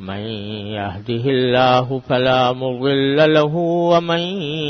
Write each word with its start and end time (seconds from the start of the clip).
من 0.00 0.18
يهده 0.78 1.24
الله 1.30 1.98
فلا 1.98 2.52
مضل 2.52 3.34
له 3.34 3.56
ومن 3.56 4.18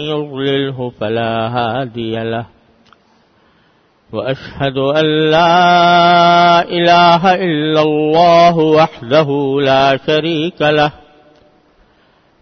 يضلله 0.08 0.92
فلا 1.00 1.48
هادي 1.48 2.16
له. 2.16 2.46
وأشهد 4.12 4.78
أن 4.78 5.30
لا 5.30 6.62
إله 6.62 7.34
إلا 7.34 7.82
الله 7.82 8.56
وحده 8.56 9.58
لا 9.60 9.96
شريك 10.06 10.62
له. 10.62 10.92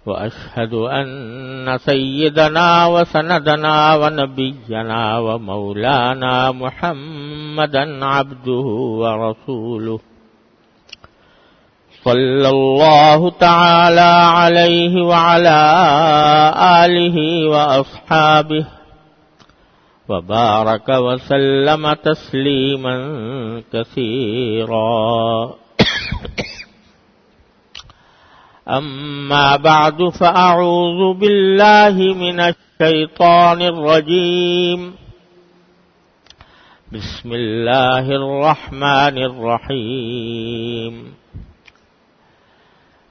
وأشهد 0.06 0.74
أن 0.74 1.78
سيدنا 1.78 2.86
وسندنا 2.86 3.94
ونبينا 3.94 5.18
ومولانا 5.18 6.52
محمدا 6.52 8.04
عبده 8.04 8.66
ورسوله. 9.02 10.00
صلى 12.04 12.48
الله 12.48 13.30
تعالى 13.30 14.14
عليه 14.38 15.02
وعلى 15.02 15.60
آله 16.84 17.16
وأصحابه 17.48 18.66
وبارك 20.08 20.88
وسلم 20.88 21.92
تسليما 21.92 22.96
كثيرا. 23.72 25.54
أما 28.68 29.56
بعد 29.56 30.08
فأعوذ 30.20 31.18
بالله 31.18 32.14
من 32.14 32.40
الشيطان 32.40 33.62
الرجيم. 33.62 34.94
بسم 36.92 37.32
الله 37.32 38.06
الرحمن 38.06 39.16
الرحيم. 39.18 41.14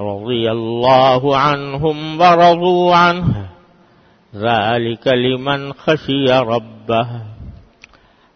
رضي 0.00 0.50
الله 0.50 1.36
عنهم 1.36 2.20
ورضوا 2.20 2.94
عنه. 2.94 3.48
ذلك 4.34 5.08
لمن 5.08 5.72
خشي 5.72 6.26
ربه. 6.32 7.08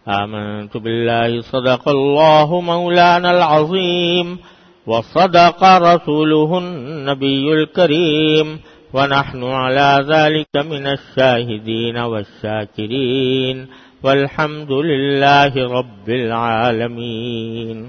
آمنت 0.07 0.77
بالله 0.77 1.41
صدق 1.41 1.89
الله 1.89 2.61
مولانا 2.61 3.31
العظيم 3.31 4.39
وصدق 4.87 5.63
رسوله 5.63 6.57
النبي 6.57 7.53
الكريم 7.53 8.59
ونحن 8.93 9.43
على 9.43 10.05
ذلك 10.09 10.65
من 10.65 10.87
الشاهدين 10.87 11.97
والشاكرين 11.97 13.67
والحمد 14.03 14.71
لله 14.71 15.53
رب 15.55 16.09
العالمين. 16.09 17.87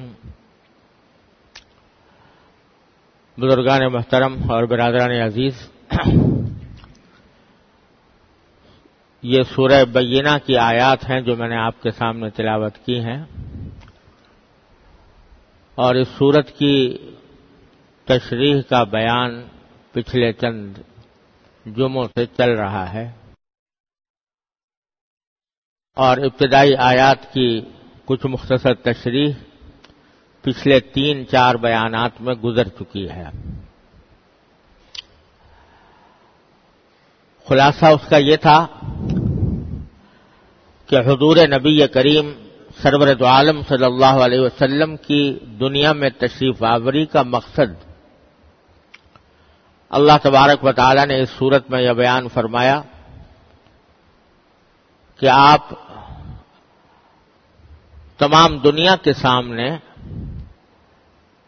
بزرگان 3.38 3.92
محترم 3.92 4.50
اور 4.50 4.64
برادران 4.64 5.10
عزیز، 5.10 5.70
یہ 9.22 9.42
سورہ 9.42 9.84
بینہ 9.84 10.38
کی 10.46 10.56
آیات 10.56 11.10
ہیں 11.10 11.20
جو 11.20 11.36
میں 11.36 11.48
نے 11.48 11.56
آپ 11.56 11.82
کے 11.82 11.90
سامنے 11.90 12.30
تلاوت 12.30 12.78
کی 12.86 13.00
ہیں۔ 13.00 13.24
اور 15.74 15.94
اس 15.94 16.08
سورت 16.08 16.58
کی 16.58 16.98
تشریح 18.04 18.62
کا 18.70 18.84
بیان 18.84 19.42
پچھلے 19.92 20.32
چند 20.32 20.78
جمعوں 21.66 22.04
سے 22.04 22.26
چل 22.26 22.50
رہا 22.50 22.92
ہے۔ 22.92 23.12
اور 25.96 26.18
ابتدائی 26.18 26.76
آیات 26.76 27.32
کی 27.32 27.60
کچھ 28.04 28.26
مختصر 28.26 28.74
تشریح 28.74 29.32
پچھلے 30.42 30.80
تین 30.80 31.28
چار 31.28 31.54
بیانات 31.54 32.20
میں 32.20 32.34
گزر 32.34 32.68
چکی 32.68 33.10
ہے۔ 33.10 33.24
خلاصہ 37.48 37.86
اس 37.86 38.08
کا 38.08 38.16
یہ 38.16 38.36
تھا 38.36 38.66
کہ 40.86 40.96
حضور 40.96 41.36
نبی 41.36 41.86
کریم 41.86 42.32
سرور 42.82 43.08
عالم 43.20 43.60
صلی 43.68 43.84
اللہ 43.84 44.22
علیہ 44.24 44.40
وسلم 44.40 44.96
کی 44.96 45.38
دنیا 45.60 45.92
میں 45.92 46.10
تشریف 46.10 46.62
آوری 46.62 47.06
کا 47.06 47.22
مقصد 47.22 47.84
اللہ 49.90 50.12
تبارک 50.22 50.64
و 50.64 50.72
تعالی 50.72 51.04
نے 51.04 51.20
اس 51.20 51.28
صورت 51.38 51.70
میں 51.70 51.82
یہ 51.82 51.92
بیان 51.92 52.28
فرمایا 52.28 52.82
کہ 55.16 55.28
آپ 55.28 55.70
تمام 58.18 58.58
دنیا 58.58 58.96
کے 58.96 59.12
سامنے 59.12 59.70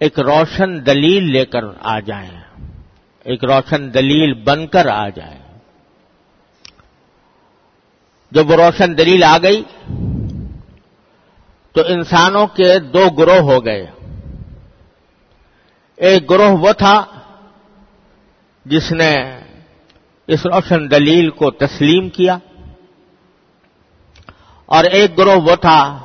ایک 0.04 0.18
روشن 0.18 0.86
دلیل 0.86 1.32
لے 1.32 1.44
کر 1.46 1.60
آ 1.80 2.00
جائیں۔ 2.00 2.40
ایک 3.24 3.44
روشن 3.44 3.94
دلیل 3.94 4.34
بن 4.34 4.66
کر 4.66 4.86
آ 4.86 5.08
جائیں۔ 5.08 5.40
جب 8.30 8.50
وہ 8.50 8.56
روشن 8.56 8.98
دلیل 8.98 9.24
آ 9.24 9.38
گئی 9.42 9.62
تو 11.72 11.80
انسانوں 11.86 12.46
کے 12.46 12.78
دو 12.78 13.10
گروہ 13.10 13.40
ہو 13.40 13.64
گئے۔ 13.64 13.86
ایک 15.96 16.30
گروہ 16.30 16.58
وہ 16.58 16.72
تھا 16.72 17.04
جس 18.64 18.92
نے 18.92 19.40
اس 20.26 20.46
روشن 20.46 20.90
دلیل 20.90 21.30
کو 21.30 21.50
تسلیم 21.50 22.08
کیا 22.08 22.38
اور 24.66 24.84
ایک 24.84 25.18
گروہ 25.18 25.42
وہ 25.42 25.56
تھا 25.56 26.04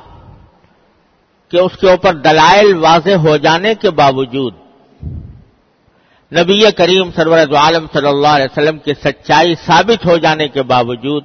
کہ 1.50 1.56
اس 1.56 1.76
کے 1.80 1.90
اوپر 1.90 2.14
دلائل 2.14 2.74
واضح 2.74 3.10
ہو 3.10 3.36
جانے 3.36 3.74
کے 3.74 3.90
باوجود 3.90 4.54
نبی 6.38 6.70
کریم 6.70 7.10
سرورت 7.12 7.52
عالم 7.52 7.86
صلی 7.92 8.06
اللہ 8.06 8.28
علیہ 8.28 8.46
وسلم 8.50 8.78
کی 8.78 8.94
سچائی 9.04 9.54
ثابت 9.54 10.06
ہو 10.06 10.16
جانے 10.16 10.48
کے 10.48 10.62
باوجود 10.62 11.24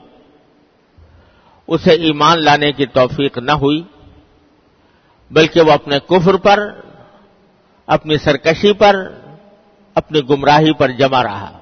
اسے 1.67 1.91
ایمان 1.91 2.43
لانے 2.43 2.71
کی 2.71 2.85
توفیق 2.85 3.37
نہ 3.37 3.51
ہوئی، 3.51 3.83
بلکہ 5.31 5.61
وہ 5.61 5.71
اپنے 5.71 5.99
کفر 5.99 6.35
پر، 6.35 6.69
اپنی 7.87 8.17
سرکشی 8.17 8.73
پر، 8.73 9.11
اپنی 9.93 10.21
گمراہی 10.29 10.73
پر 10.73 10.91
جمع 10.91 11.23
رہا۔ 11.23 11.59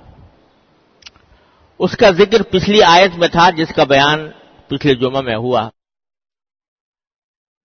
اس 1.79 1.97
کا 1.97 2.12
ذکر 2.12 2.44
پچھلی 2.44 2.84
آیت 2.84 3.18
میں 3.18 3.28
تھا، 3.28 3.50
جس 3.50 3.75
کا 3.75 3.84
بیان 3.84 4.29
پچھلے 4.67 4.96
جمعہ 4.96 5.22
میں 5.22 5.35
ہوا۔ 5.35 5.70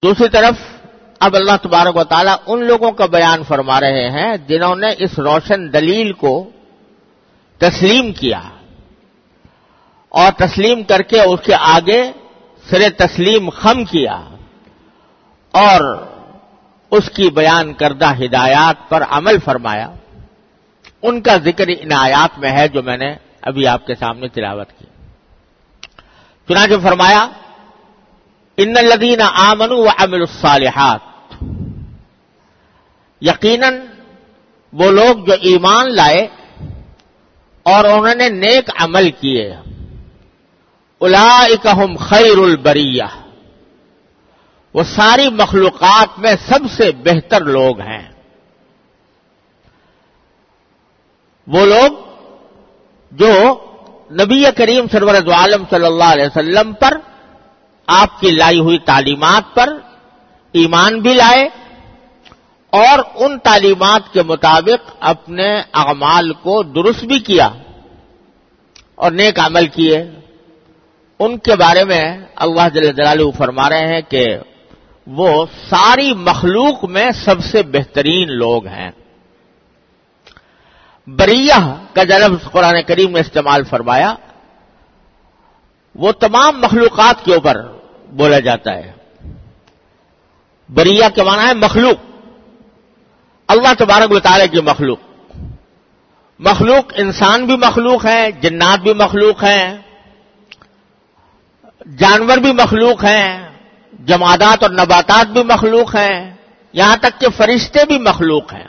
دوسری 0.03 0.29
طرف 0.29 0.78
اب 1.21 1.37
اللہ 1.37 1.57
تبارک 1.63 1.97
و 1.97 2.05
تعالیٰ 2.05 2.37
ان 2.47 2.67
لوگوں 2.67 2.93
کا 2.93 3.07
بیان 3.07 3.43
فرما 3.43 3.81
رہے 3.81 4.11
ہیں 4.11 4.37
جنہوں 4.37 4.77
نے 4.77 4.87
اس 4.99 5.19
روشن 5.19 5.73
دلیل 5.73 6.13
کو 6.13 6.51
تسلیم 7.59 8.13
کیا 8.13 8.41
اور 10.09 10.33
تسلیم 10.33 10.83
کر 10.83 11.03
کے 11.03 11.21
اس 11.21 11.41
کے 11.45 11.55
آگے 11.55 12.13
سر 12.71 12.81
تسلیم 12.97 13.51
خم 13.51 13.85
کیا 13.85 14.21
اور 15.51 16.07
اس 16.91 17.11
کی 17.11 17.31
بیان 17.31 17.75
کردہ 17.75 18.25
ہدایات 18.25 18.89
پر 18.89 19.03
عمل 19.11 19.39
فرمایا۔ 19.45 19.93
ان 21.03 21.21
کا 21.21 21.37
ذکر 21.37 21.65
ان 21.81 21.93
آیات 21.93 22.39
میں 22.39 22.51
ہے 22.51 22.69
جو 22.69 22.83
میں 22.83 22.97
نے 22.97 23.15
ابھی 23.43 23.67
آپ 23.67 23.87
کے 23.87 23.95
سامنے 23.95 24.29
تلاوت 24.29 24.69
کی۔ 24.79 24.85
چنانچہ 26.49 26.75
فرمایا، 26.83 27.29
ان 28.57 28.75
الدین 28.77 29.21
آمن 29.21 29.73
و 29.73 29.85
امل 29.99 30.21
الصالحات 30.21 31.08
یقیناً 33.21 33.81
وہ 34.73 34.91
لوگ 34.91 35.25
جو 35.25 35.33
ایمان 35.33 35.95
لائے 35.95 36.27
اور 37.63 37.85
انہوں 37.85 38.15
نے 38.15 38.29
نیک 38.29 38.71
عمل 38.79 39.11
کیے۔ 39.11 39.55
الاکہم 41.01 41.97
خیر 41.97 42.39
البریہ۔ 42.39 43.03
وہ 44.75 44.83
ساری 44.83 45.29
مخلوقات 45.29 46.19
میں 46.19 46.35
سب 46.49 46.59
سے 46.77 46.93
بہتر 46.93 47.45
لوگ 47.45 47.81
ہیں۔ 47.81 48.09
وہ 51.47 51.67
لوگ 51.67 51.93
جو 53.11 53.59
نبی 54.13 54.45
کریم 54.57 54.87
سرورت 54.93 55.29
عالم 55.29 55.65
صلی 55.71 55.87
اللہ 55.87 56.05
علیہ 56.05 56.27
وسلم 56.27 56.73
پر 56.73 56.99
آپ 57.87 58.21
کی 58.21 58.31
لائی 58.31 58.61
ہوئی 58.61 58.79
تعلیمات 58.79 59.55
پر 59.55 59.69
ایمان 60.53 61.01
بھی 61.01 61.15
لائے 61.15 61.49
اور 62.71 62.99
ان 63.15 63.39
تعلیمات 63.39 64.01
کے 64.13 64.23
مطابق 64.23 64.97
اپنے 65.01 65.61
اعمال 65.75 66.33
کو 66.33 66.63
درست 66.63 67.05
بھی 67.05 67.21
کیا 67.21 67.49
اور 68.95 69.13
نیک 69.13 69.39
عمل 69.39 69.67
کیے۔ 69.67 70.11
ان 71.19 71.39
کے 71.39 71.57
بارے 71.57 71.85
میں 71.85 72.19
اللہ 72.37 72.69
جل 72.75 72.93
جلالہ 72.93 73.31
فرما 73.39 73.69
رہے 73.69 73.95
ہیں 73.95 74.01
کہ 74.09 74.27
وہ 75.07 75.47
ساری 75.69 76.15
مخلوق 76.15 76.85
میں 76.85 77.11
سب 77.25 77.45
سے 77.45 77.63
بہترین 77.63 78.33
لوگ 78.33 78.67
ہیں۔ 78.67 78.91
بریہ 81.07 81.75
کا 81.93 82.03
جنب 82.05 82.53
قرآن 82.53 82.83
کریم 82.87 83.11
نے 83.11 83.21
استعمال 83.21 83.65
فرمایا، 83.65 84.15
وہ 85.95 86.13
تمام 86.13 86.61
مخلوقات 86.61 87.25
کے 87.25 87.35
اوپر 87.35 87.57
بولا 88.09 88.39
جاتا 88.39 88.77
ہے۔ 88.77 88.93
بریہ 90.69 91.05
کے 91.15 91.23
معنی 91.23 91.49
ہے 91.49 91.55
مخلوق۔ 91.55 92.08
اللہ 93.49 93.75
تبارک 93.79 94.11
بتارے 94.11 94.49
کی 94.49 94.61
مخلوق. 94.61 94.99
مخلوق 96.39 96.93
انسان 96.97 97.47
بھی 97.47 97.57
مخلوق 97.57 98.07
ہیں 98.07 98.31
جنات 98.31 98.79
بھی 98.79 98.95
مخلوق 98.95 99.45
ہیں، 99.45 99.77
جانور 101.99 102.37
بھی 102.37 102.53
مخلوق 102.53 103.05
ہیں، 103.05 103.49
جمادات 104.05 104.63
اور 104.63 104.71
نباتات 104.71 105.27
بھی 105.27 105.43
مخلوق 105.43 105.95
ہیں، 105.95 106.35
یہاں 106.73 106.97
تک 106.97 107.21
کہ 107.21 107.27
فرشتے 107.37 107.85
بھی 107.87 107.99
مخلوق 107.99 108.55
ہیں۔ 108.55 108.69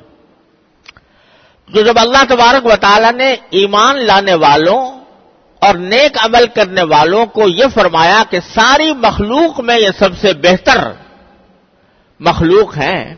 جو 1.70 1.82
جب 1.82 1.94
اللہ 1.96 2.24
تبارک 2.30 2.66
و 2.66 3.12
نے 3.16 3.36
ایمان 3.50 3.96
لانے 3.96 4.34
والوں 4.34 5.00
اور 5.60 5.76
نیک 5.76 6.18
عمل 6.18 6.48
کرنے 6.56 6.84
والوں 6.84 7.26
کو 7.26 7.48
یہ 7.48 7.66
فرمایا 7.74 8.24
کہ 8.30 8.40
ساری 8.40 8.94
مخلوق 8.94 9.60
میں 9.60 9.80
یہ 9.80 9.90
سب 10.00 10.18
سے 10.18 10.34
بہتر 10.34 10.92
مخلوق 12.20 12.78
ہیں۔ 12.78 13.16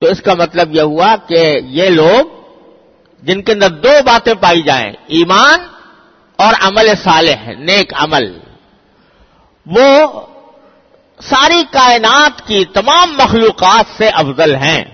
تو 0.00 0.06
اس 0.06 0.22
کا 0.22 0.34
مطلب 0.34 0.74
یہ 0.74 0.80
ہوا 0.80 1.16
کہ 1.28 1.60
یہ 1.64 1.88
لوگ 1.88 2.26
جن 3.22 3.42
کے 3.42 3.52
اندر 3.52 3.68
دو 3.68 3.88
باتیں 4.06 4.34
پائی 4.34 4.62
جائیں، 4.62 4.92
ایمان 5.06 5.60
اور 6.36 6.54
عمل 6.60 6.88
صالح، 7.02 7.50
نیک 7.58 7.92
عمل، 7.94 8.38
وہ 9.66 10.20
ساری 11.22 11.62
کائنات 11.70 12.46
کی 12.46 12.64
تمام 12.64 13.12
مخلوقات 13.12 13.86
سے 13.96 14.08
افضل 14.08 14.54
ہیں۔ 14.54 14.84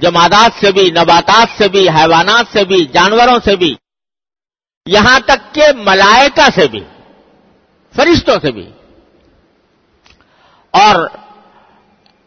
جمادات 0.00 0.60
سے 0.60 0.72
بھی، 0.72 0.90
نباتات 0.90 1.48
سے 1.58 1.68
بھی، 1.68 1.88
حیوانات 1.88 2.52
سے 2.52 2.64
بھی، 2.64 2.84
جانوروں 2.84 3.38
سے 3.44 3.56
بھی، 3.56 3.74
یہاں 4.86 5.18
تک 5.20 5.54
کہ 5.54 5.66
ملائکہ 5.76 6.48
سے 6.54 6.68
بھی، 6.68 6.80
فرشتوں 7.96 8.36
سے 8.42 8.52
بھی۔ 8.52 8.70
اور 10.70 11.08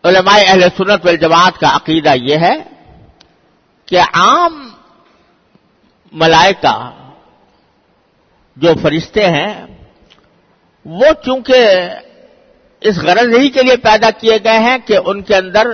علماء 0.03 0.37
اہل 0.47 0.61
سنت 0.61 1.05
والجماعت 1.05 1.59
کا 1.59 1.75
عقیدہ 1.75 2.13
یہ 2.15 2.37
ہے 2.37 2.53
کہ 3.85 4.01
عام 4.01 4.69
ملائکہ 6.11 6.91
جو 8.55 8.73
فرشتے 8.81 9.25
ہیں، 9.25 9.65
وہ 10.85 11.05
چونکہ 11.25 11.55
اس 12.81 12.97
غرض 12.97 13.39
ہی 13.39 13.49
کے 13.49 13.61
لیے 13.61 13.77
پیدا 13.77 14.09
کیے 14.09 14.37
گئے 14.43 14.59
ہیں 14.59 14.77
کہ 14.77 14.97
ان 15.05 15.21
کے 15.21 15.35
اندر 15.35 15.67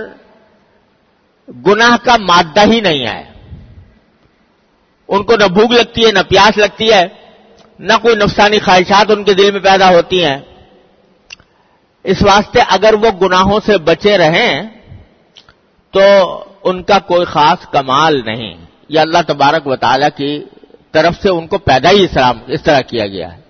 گناہ 1.66 1.96
کا 2.04 2.16
مادہ 2.16 2.72
ہی 2.72 2.80
نہیں 2.80 3.06
ہے۔ 3.06 3.32
ان 5.08 5.24
کو 5.24 5.36
نہ 5.36 5.44
بھوک 5.44 5.72
لگتی 5.72 6.06
ہے، 6.06 6.12
نہ 6.12 6.22
پیاس 6.28 6.56
لگتی 6.56 6.92
ہے، 6.92 7.06
نہ 7.78 7.92
کوئی 8.02 8.14
نفسانی 8.14 8.58
خواہشات 8.58 9.10
ان 9.10 9.24
کے 9.24 9.34
دل 9.34 9.52
میں 9.52 9.60
پیدا 9.60 9.88
ہوتی 9.88 10.24
ہیں۔ 10.24 10.38
اس 12.04 12.22
واسطے 12.22 12.60
اگر 12.68 12.94
وہ 12.94 13.10
گناہوں 13.10 13.60
سے 13.66 13.78
بچے 13.78 14.18
رہیں 14.18 14.62
تو 15.90 16.00
ان 16.64 16.82
کا 16.82 16.98
کوئی 16.98 17.24
خاص 17.24 17.66
کمال 17.70 18.22
نہیں۔ 18.24 18.54
یہ 18.88 19.00
اللہ 19.00 19.18
تبارک 19.26 19.66
و 19.66 19.76
تعالی 19.76 20.06
کی 20.16 20.44
طرف 20.92 21.22
سے 21.22 21.28
ان 21.28 21.46
کو 21.46 21.58
پیدا 21.58 21.90
ہی 21.90 22.04
اسلام 22.04 22.38
اس 22.46 22.62
طرح 22.62 22.80
کیا 22.80 23.06
گیا 23.06 23.36
ہے۔ 23.36 23.40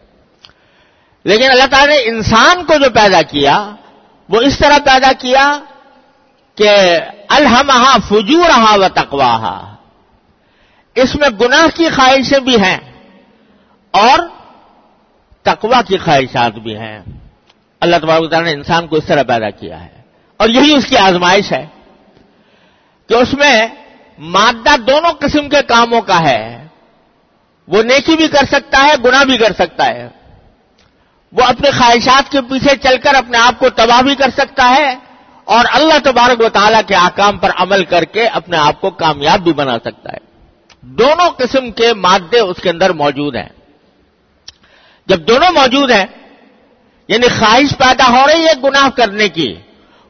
لیکن 1.24 1.50
اللہ 1.50 1.66
تعالی 1.70 1.92
نے 1.92 1.98
انسان 2.04 2.64
کو 2.64 2.74
جو 2.74 2.90
پیدا 2.90 3.22
کیا، 3.22 3.74
وہ 4.28 4.40
اس 4.40 4.58
طرح 4.58 4.78
پیدا 4.84 5.12
کیا 5.18 5.58
کہ 6.54 6.68
الحمہ 7.28 7.96
فجور 8.08 8.44
رہا 8.44 8.74
و 8.74 8.88
تقواہا۔ 8.94 9.74
اس 10.94 11.14
میں 11.14 11.28
گناہ 11.40 11.76
کی 11.76 11.88
خواہشیں 11.88 12.38
بھی 12.38 12.56
ہیں 12.56 12.78
اور 13.90 14.18
تقوا 15.42 15.82
کی 15.82 15.98
خواہشات 15.98 16.52
بھی 16.52 16.78
ہیں۔ 16.78 17.00
اللہ 17.84 17.96
تبارک 17.96 18.30
تعالیٰ 18.30 18.50
نے 18.50 18.56
انسان 18.56 18.86
کو 18.86 18.96
اس 18.96 19.04
طرح 19.06 19.22
پیدا 19.22 19.50
کیا 19.50 19.84
ہے 19.84 20.00
اور 20.36 20.48
یہی 20.48 20.74
اس 20.74 20.86
کی 20.86 20.96
آزمائش 20.96 21.52
ہے 21.52 21.66
کہ 23.08 23.14
اس 23.14 23.34
میں 23.34 23.66
مادہ 24.18 24.76
دونوں 24.76 25.12
قسم 25.12 25.48
کے 25.48 25.62
کاموں 25.62 26.00
کا 26.00 26.20
ہے۔ 26.20 26.66
وہ 27.68 27.82
نیکی 27.82 28.16
بھی 28.16 28.28
کر 28.28 28.44
سکتا 28.52 28.84
ہے، 28.84 28.92
گناہ 29.04 29.24
بھی 29.24 29.36
کر 29.36 29.52
سکتا 29.52 29.86
ہے۔ 29.86 30.08
وہ 31.32 31.42
اپنے 31.42 31.70
خواہشات 31.70 32.32
کے 32.32 32.40
پیچھے 32.40 32.76
چل 32.76 32.98
کر 32.98 33.14
اپنے 33.14 33.38
آپ 33.38 33.58
کو 33.58 33.70
تباہ 33.70 34.02
بھی 34.02 34.14
کر 34.14 34.30
سکتا 34.36 34.74
ہے 34.78 34.94
اور 35.44 35.64
اللہ 35.72 35.98
تبارک 36.04 36.40
و 36.40 36.48
تعالیٰ 36.48 36.80
کے 36.86 36.94
آکام 36.94 37.38
پر 37.38 37.50
عمل 37.56 37.84
کر 37.84 38.04
کے 38.04 38.26
اپنے 38.26 38.56
آپ 38.56 38.80
کو 38.80 38.90
کامیاب 38.90 39.40
بھی 39.40 39.52
بنا 39.52 39.78
سکتا 39.78 40.12
ہے۔ 40.12 40.18
دونوں 40.80 41.30
قسم 41.30 41.70
کے 41.70 41.94
مادے 41.94 42.38
اس 42.38 42.56
کے 42.62 42.70
اندر 42.70 42.90
موجود 42.90 43.36
ہیں۔ 43.36 43.48
جب 45.06 45.28
دونوں 45.28 45.52
موجود 45.52 45.90
ہیں 45.90 46.04
یعنی 47.08 47.28
خواہش 47.28 47.78
پیدا 47.78 48.08
ہو 48.08 48.26
رہی 48.26 48.46
ہے 48.46 48.52
گناہ 48.62 48.88
کرنے 48.88 49.28
کی۔ 49.28 49.54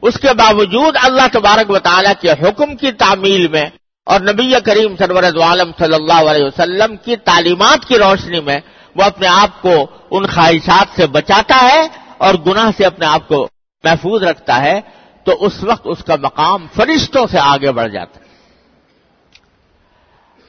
اس 0.01 0.19
کے 0.19 0.27
باوجود 0.33 0.95
اللہ 1.03 1.27
تبارک 1.31 1.69
و 1.69 1.79
تعالیٰ 1.79 2.13
کے 2.21 2.31
حکم 2.31 2.75
کی 2.75 2.91
تعمیل 2.91 3.47
میں 3.47 3.65
اور 4.05 4.19
نبی 4.19 4.53
کریم 4.65 4.95
سرورت 4.95 5.41
عالم 5.41 5.71
صلی 5.79 5.93
اللہ 5.93 6.29
علیہ 6.29 6.45
وسلم 6.45 6.97
کی 6.97 7.15
تعلیمات 7.15 7.87
کی 7.87 7.97
روشنی 7.97 8.39
میں 8.39 8.59
وہ 8.95 9.03
اپنے 9.03 9.27
آپ 9.27 9.61
کو 9.61 9.87
ان 10.11 10.27
خواہشات 10.27 10.95
سے 10.95 11.07
بچاتا 11.07 11.61
ہے 11.61 11.87
اور 12.17 12.33
گناہ 12.33 12.69
سے 12.77 12.85
اپنے 12.85 13.05
آپ 13.05 13.27
کو 13.27 13.47
محفوظ 13.83 14.23
رکھتا 14.23 14.61
ہے، 14.61 14.81
تو 15.23 15.45
اس 15.45 15.53
وقت 15.61 15.81
اس 15.83 16.03
کا 16.03 16.15
مقام 16.21 16.67
فرشتوں 16.75 17.27
سے 17.31 17.39
آگے 17.39 17.71
بڑھ 17.71 17.91
جاتا 17.91 18.19
ہے۔ 18.19 18.25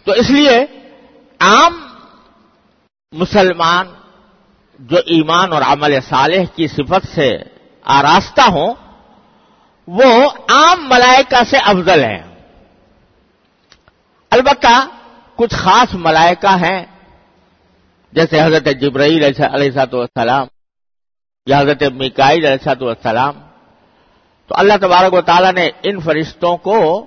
تو 0.04 0.12
اس 0.12 0.30
لیے 0.30 0.66
عام 1.38 1.80
مسلمان 3.12 3.87
جو 4.78 4.97
ایمان 4.97 5.52
اور 5.52 5.62
عمل 5.62 6.00
صالح 6.09 6.42
کی 6.56 6.66
صفت 6.66 7.14
سے 7.14 7.37
آراستہ 7.85 8.50
ہوں، 8.50 8.75
وہ 9.87 10.28
عام 10.49 10.88
ملائکہ 10.88 11.45
سے 11.50 11.56
افضل 11.56 12.04
ہیں۔ 12.04 12.23
البتہ 14.30 14.87
کچھ 15.37 15.54
خاص 15.54 15.95
ملائکہ 15.95 16.56
ہیں، 16.64 16.85
جیسے 18.12 18.42
حضرت 18.42 18.68
جبرائیل 18.80 19.25
علیہ 19.52 19.71
سات 19.71 19.95
والسلام 19.95 20.47
یا 21.47 21.61
حضرت 21.61 21.83
مکائی 21.83 22.38
علیہ 22.38 22.64
سات 22.64 22.83
والسلام۔ 22.83 23.35
تو 24.49 24.54
اللہ 24.59 24.73
تبارک 24.80 25.14
و 25.14 25.21
تعالیٰ 25.21 25.52
نے 25.52 25.71
ان 25.83 26.00
فرشتوں 26.00 26.56
کو 26.56 27.06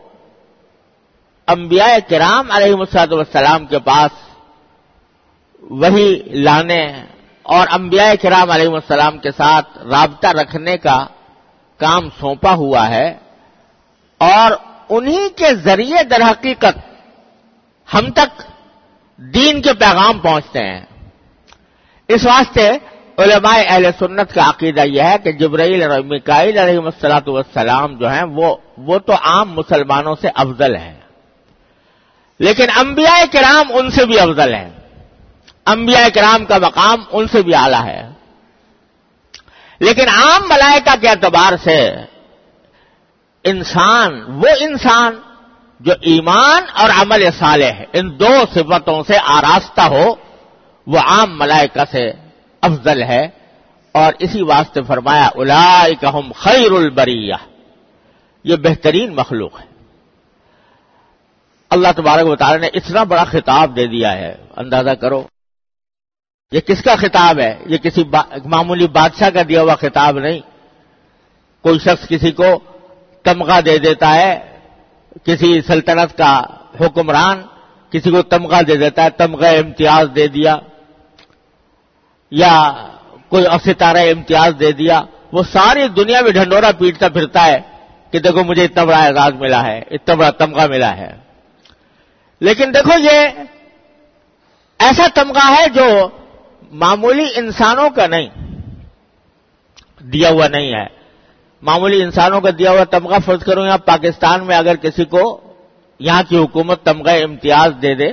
انبیاء 1.48 2.10
کرام 2.10 2.52
علیہ 2.52 2.76
مساد 2.76 3.12
والسلام 3.12 3.66
کے 3.66 3.80
پاس 3.80 4.12
وہی 5.62 6.22
لانے 6.26 7.06
اور 7.50 7.68
انبیاء 7.72 8.12
کرام 8.22 8.52
علیہ 8.52 8.70
السلام 8.74 9.18
کے 9.18 9.32
ساتھ 9.38 9.78
رابطہ 9.92 10.28
رکھنے 10.40 10.78
کا 10.78 10.98
کام 11.80 12.10
سونپا 12.20 12.54
ہوا 12.56 12.88
ہے 12.90 13.08
اور 14.22 14.52
انہی 14.90 15.28
کے 15.36 15.54
ذریعے 15.64 16.04
در 16.04 16.22
حقیقت 16.22 16.78
ہم 17.88 18.10
تک 18.12 18.42
دین 19.20 19.62
کے 19.62 19.74
پیغام 19.80 20.20
پہنچتے 20.20 20.64
ہیں۔ 20.64 20.86
اس 22.10 22.26
واسطے 22.26 22.70
علماء 23.18 23.58
اہل 23.60 23.86
سنت 24.00 24.34
کا 24.34 24.50
عقیدہ 24.50 24.84
یہ 24.88 25.02
ہے 25.02 25.18
کہ 25.24 25.32
جبرائیل 25.40 25.84
اور 25.84 26.00
مکائل 26.08 26.58
علیہ 26.58 26.80
السلاۃ 26.82 27.28
والسلام 27.28 27.96
جو 27.96 28.10
ہیں 28.10 28.24
وہ 28.36 28.56
وہ 28.88 29.00
تو 29.00 29.14
عام 29.24 29.54
مسلمانوں 29.54 30.16
سے 30.22 30.30
افضل 30.36 30.76
ہیں، 30.76 30.98
لیکن 32.40 32.68
انبیاء 32.80 33.22
کرام 33.32 33.76
ان 33.78 33.90
سے 33.90 34.06
بھی 34.06 34.20
افضل 34.20 34.54
ہیں۔ 34.54 34.70
انبیاء 35.72 36.08
کرام 36.14 36.46
کا 36.46 36.58
مقام 36.58 37.00
ان 37.12 37.28
سے 37.28 37.42
بھی 37.42 37.56
اعلیٰ 37.56 37.86
ہے۔ 37.86 38.10
لیکن 39.80 40.10
عام 40.10 40.42
ملائکہ 40.50 40.96
کے 41.02 41.10
اعتبار 41.10 41.54
سے 41.64 41.92
انسان، 43.44 44.24
وہ 44.28 44.48
انسان 44.60 45.20
جو 45.80 45.94
ایمان 46.02 46.64
اور 46.74 46.90
عمل 46.90 47.30
صالح 47.40 47.84
ان 47.94 48.20
دو 48.20 48.46
صفتوں 48.54 49.04
سے 49.08 49.18
آراستہ 49.26 49.82
ہو، 49.82 50.16
وہ 50.88 51.00
عام 51.00 51.40
ملائکہ 51.40 51.92
سے 51.92 52.12
افضل 52.62 53.04
ہے۔ 53.04 53.28
اور 53.92 54.14
اسی 54.20 54.42
واسطے 54.42 54.84
فرمایا 54.84 55.30
الا 55.36 55.84
خیر 56.36 56.72
البریہ، 56.72 57.34
یہ 58.44 58.56
بہترین 58.56 59.16
مخلوق 59.16 59.60
ہے۔ 59.60 59.66
اللہ 61.70 61.88
تبارک 61.96 62.28
و 62.28 62.36
تعالی 62.36 62.58
نے 62.58 62.68
اتنا 62.68 63.04
بڑا 63.04 63.24
خطاب 63.24 63.76
دے 63.76 63.88
دیا 63.88 64.12
ہے، 64.12 64.36
اندازہ 64.58 64.90
کرو۔ 64.90 65.24
یہ 66.52 66.60
کس 66.60 66.82
کا 66.84 66.96
خطاب 66.96 67.40
ہے؟ 67.40 67.58
یہ 67.66 67.78
کسی 67.78 68.04
با... 68.04 68.22
معمولی 68.46 68.88
بادشاہ 68.88 69.30
کا 69.30 69.42
دیا 69.50 69.62
ہوا 69.62 69.76
خطاب 69.76 70.20
نہیں۔ 70.20 70.40
کوئی 71.62 71.80
شخص 71.80 72.08
کسی 72.08 72.32
کو 72.32 72.60
تمغہ 73.24 73.62
دے 73.62 73.78
دیتا 73.78 74.16
ہے، 74.16 74.58
کسی 75.24 75.62
سلطنت 75.62 76.18
کا 76.18 76.44
حکمران 76.80 77.42
کسی 77.90 78.12
کو 78.12 78.22
تمغہ 78.22 78.62
دے 78.62 78.76
دیتا 78.76 79.04
ہے، 79.04 79.10
تمغہ 79.10 79.48
امتیاز 79.48 80.08
دے 80.16 80.28
دیا، 80.28 80.58
یا 82.32 82.88
کوئی 83.30 83.46
ستارہ 83.66 83.98
امتیاز 83.98 84.54
دے 84.60 84.72
دیا۔ 84.72 85.02
وہ 85.32 85.44
ساری 85.44 85.88
دنیا 85.88 86.22
میں 86.22 86.32
ڈھنڈورا 86.32 86.72
پیٹتا 86.72 87.10
پھرتا 87.10 87.46
ہے 87.46 87.60
کہ 88.12 88.20
دیکھو 88.20 88.44
مجھے 88.44 88.66
اتنا 88.66 88.84
بڑا 88.84 89.04
اعزاز 89.04 89.34
ملا 89.34 89.68
ہے، 89.68 89.80
اتنا 89.92 90.16
بڑا 90.16 90.30
تمغہ 90.30 90.68
ملا 90.68 90.98
ہے۔ 90.98 91.12
لیکن 92.40 92.74
دیکھو 92.74 93.00
یہ 93.00 93.20
ایسا 94.80 95.08
تمغہ 95.14 95.46
ہے 95.46 95.70
جو 95.70 96.10
معمولی 96.72 97.26
انسانوں 97.36 97.90
کا 97.90 98.08
نہیں، 98.08 98.30
دیا 100.04 100.30
ہوا 100.30 100.48
نہیں 100.48 100.74
ہے۔ 100.74 100.86
معمولی 101.62 102.02
انسانوں 102.04 102.42
کا 102.42 102.50
دیا 102.60 102.72
ہوا 102.72 102.84
تمغہ 102.84 103.18
فرض 103.26 103.44
کروں 103.44 103.66
یا 103.66 103.78
پاکستان 103.78 104.46
میں 104.46 104.58
اگر 104.58 104.76
کسی 104.76 105.06
کو 105.06 105.22
یہاں 106.00 106.24
کی 106.30 106.38
حکومت 106.38 106.84
تمغہ 106.84 107.12
امتیاز 107.24 107.72
دے 107.82 107.94
دے، 107.96 108.10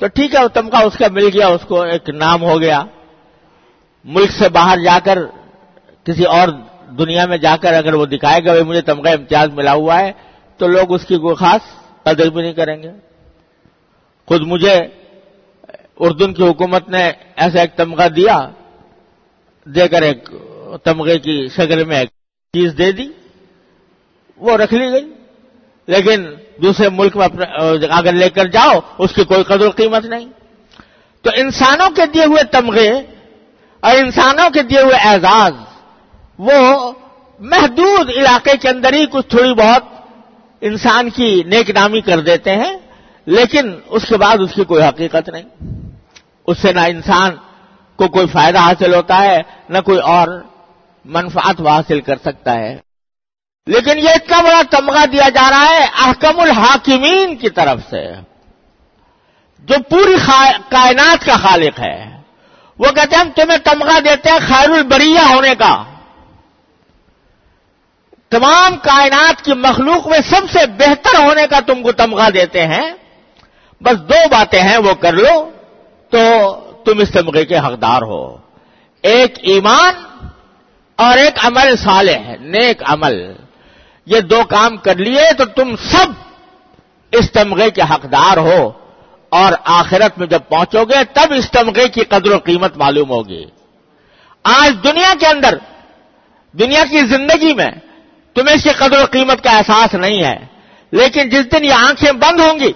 تو 0.00 0.06
ٹھیک 0.06 0.34
ہے، 0.34 0.42
وہ 0.42 0.48
تمغہ 0.48 0.82
اس 0.84 0.96
کا 0.98 1.06
مل 1.12 1.28
گیا، 1.34 1.48
اس 1.48 1.64
کو 1.68 1.82
ایک 1.82 2.08
نام 2.08 2.42
ہو 2.42 2.60
گیا۔ 2.60 2.82
ملک 4.04 4.30
سے 4.30 4.48
باہر 4.48 4.78
جا 4.78 4.98
کر 5.04 5.18
کسی 6.04 6.24
اور 6.24 6.48
دنیا 6.98 7.26
میں 7.26 7.38
جا 7.38 7.56
کر 7.56 7.74
اگر 7.74 7.94
وہ 7.94 8.06
دکھائے 8.06 8.44
گا 8.44 8.52
مجھے 8.66 8.80
تمغہ 8.80 9.10
امتیاز 9.10 9.48
ملا 9.52 9.72
ہوا 9.72 9.98
ہے، 10.00 10.12
تو 10.56 10.66
لوگ 10.66 10.92
اس 10.92 11.04
کی 11.04 11.16
کوئی 11.18 11.34
خاص 11.34 11.62
قدر 12.02 12.30
بھی 12.30 12.42
نہیں 12.42 12.52
کریں 12.52 12.82
گے۔ 12.82 12.90
خود 14.28 14.40
مجھے 14.40 14.76
اردن 16.00 16.34
کی 16.34 16.42
حکومت 16.42 16.88
نے 16.88 17.12
ایسا 17.36 17.60
ایک 17.60 17.76
تمغہ 17.76 18.08
دیا، 18.08 18.50
دے 19.64 19.88
کر 19.88 20.02
ایک 20.02 20.30
تمغے 20.84 21.18
کی 21.18 21.48
شکل 21.48 21.84
میں 21.84 21.98
ایک 21.98 22.08
چیز 22.52 22.72
دے 22.78 22.92
دی، 22.92 23.08
وہ 24.36 24.56
رکھ 24.56 24.74
لی 24.74 24.92
گئی۔ 24.92 25.12
لیکن 25.86 26.26
دوسرے 26.62 26.88
ملک 26.88 27.16
میں 27.16 27.28
اگر 27.90 28.12
لے 28.12 28.28
کر 28.30 28.46
جاؤ، 28.46 28.80
اس 28.98 29.14
کی 29.14 29.24
کوئی 29.24 29.44
قدر 29.44 29.66
و 29.66 29.70
قیمت 29.70 30.04
نہیں۔ 30.04 30.26
تو 31.22 31.30
انسانوں 31.36 31.90
کے 31.90 32.06
دیے 32.06 32.24
ہوئے 32.24 32.44
تمغے 32.44 32.90
اور 33.80 33.96
انسانوں 33.96 34.50
کے 34.50 34.62
دیے 34.62 34.82
ہوئے 34.82 34.96
اعزاز، 35.08 35.52
وہ 36.38 36.92
محدود 37.40 38.10
علاقے 38.16 38.56
کے 38.56 38.68
اندر 38.68 38.92
ہی 38.92 39.06
کچھ 39.06 39.26
تھوڑی 39.28 39.54
بہت 39.54 39.82
انسان 40.60 41.10
کی 41.10 41.42
نیک 41.46 41.70
نامی 41.70 42.00
کر 42.00 42.20
دیتے 42.20 42.56
ہیں، 42.56 42.78
لیکن 43.26 43.74
اس 43.86 44.02
کے 44.08 44.16
بعد 44.16 44.36
اس 44.40 44.54
کی 44.54 44.64
کوئی 44.64 44.84
حقیقت 44.84 45.28
نہیں۔ 45.28 45.79
اس 46.46 46.58
سے 46.58 46.72
نہ 46.72 46.80
انسان 46.80 47.30
کو 47.96 48.08
کوئی 48.08 48.26
فائدہ 48.26 48.58
حاصل 48.58 48.94
ہوتا 48.94 49.22
ہے، 49.22 49.42
نہ 49.68 49.78
کوئی 49.78 49.98
اور 49.98 50.44
منفعت 51.04 51.60
حاصل 51.60 52.00
کر 52.00 52.16
سکتا 52.16 52.52
ہے۔ 52.52 52.78
لیکن 53.66 53.98
یہ 53.98 54.08
اتنا 54.08 54.40
بڑا 54.40 54.62
تمغہ 54.70 55.06
دیا 55.06 55.28
جا 55.28 55.50
رہا 55.50 55.66
ہے 55.70 55.84
احکم 55.84 56.40
الحاکمین 56.40 57.36
کی 57.36 57.50
طرف 57.50 57.78
سے، 57.90 58.10
جو 59.58 59.74
پوری 59.90 60.16
کائنات 60.68 61.26
کا 61.26 61.36
خالق 61.36 61.80
ہے۔ 61.80 62.20
وہ 62.78 62.84
کہتے 62.84 63.16
ہیں، 63.16 63.24
ہم 63.24 63.30
تمہیں 63.36 63.58
تمغہ 63.58 64.00
دیتے 64.00 64.30
ہیں 64.30 64.38
خیر 64.48 64.70
البریہ 64.70 65.34
ہونے 65.34 65.54
کا۔ 65.58 65.84
تمام 68.28 68.76
کائنات 68.76 69.44
کی 69.44 69.52
مخلوق 69.54 70.08
میں 70.08 70.18
سب 70.18 70.50
سے 70.52 70.66
بہتر 70.66 71.24
ہونے 71.24 71.46
کا 71.50 71.60
تم 71.60 71.82
کو 71.82 71.92
تمغہ 71.92 72.30
دیتے 72.30 72.66
ہیں۔ 72.66 72.90
بس 73.80 74.00
دو 74.00 74.28
باتیں 74.30 74.60
ہیں، 74.60 74.76
وہ 74.76 74.94
کر 74.94 75.12
لو۔ 75.12 75.50
تو 76.10 76.22
تم 76.84 76.98
اس 76.98 77.10
تمغے 77.10 77.44
کے 77.44 77.58
حقدار 77.58 78.02
ہو۔ 78.02 78.36
ایک 79.04 79.34
ایمان 79.42 79.94
اور 80.98 81.18
ایک 81.18 81.46
عمل 81.46 81.76
صالح 81.76 82.34
نیک 82.40 82.82
عمل۔ 82.86 83.32
یہ 84.06 84.20
دو 84.20 84.42
کام 84.48 84.76
کر 84.76 84.96
لیے 84.96 85.32
تو 85.38 85.44
تم 85.44 85.74
سب 85.76 86.08
اس 87.12 87.30
تمغے 87.32 87.70
کے 87.70 87.82
حقدار 87.82 88.36
ہو 88.36 88.70
اور 89.32 89.52
آخرت 89.64 90.18
میں 90.18 90.26
جب 90.26 90.40
پہنچو 90.48 90.84
گے 90.84 91.04
تب 91.12 91.32
اس 91.36 91.50
تمغے 91.50 91.88
کی 91.88 92.04
قدر 92.04 92.30
و 92.32 92.38
قیمت 92.38 92.76
معلوم 92.76 93.10
ہوگی۔ 93.10 93.44
آج 94.44 94.84
دنیا 94.84 95.12
کے 95.20 95.26
اندر، 95.26 95.54
دنیا 96.54 96.84
کی 96.90 97.00
زندگی 97.06 97.52
میں 97.54 97.70
تمہیں 98.36 98.56
اس 98.56 98.62
کی 98.62 98.70
قدر 98.70 99.02
و 99.02 99.04
قیمت 99.10 99.42
کا 99.44 99.50
احساس 99.50 99.94
نہیں 99.94 100.22
ہے، 100.24 100.36
لیکن 100.92 101.28
جس 101.28 101.52
دن 101.52 101.64
یہ 101.64 101.72
آنکھیں 101.72 102.12
بند 102.12 102.40
ہوں 102.40 102.60
گی 102.60 102.72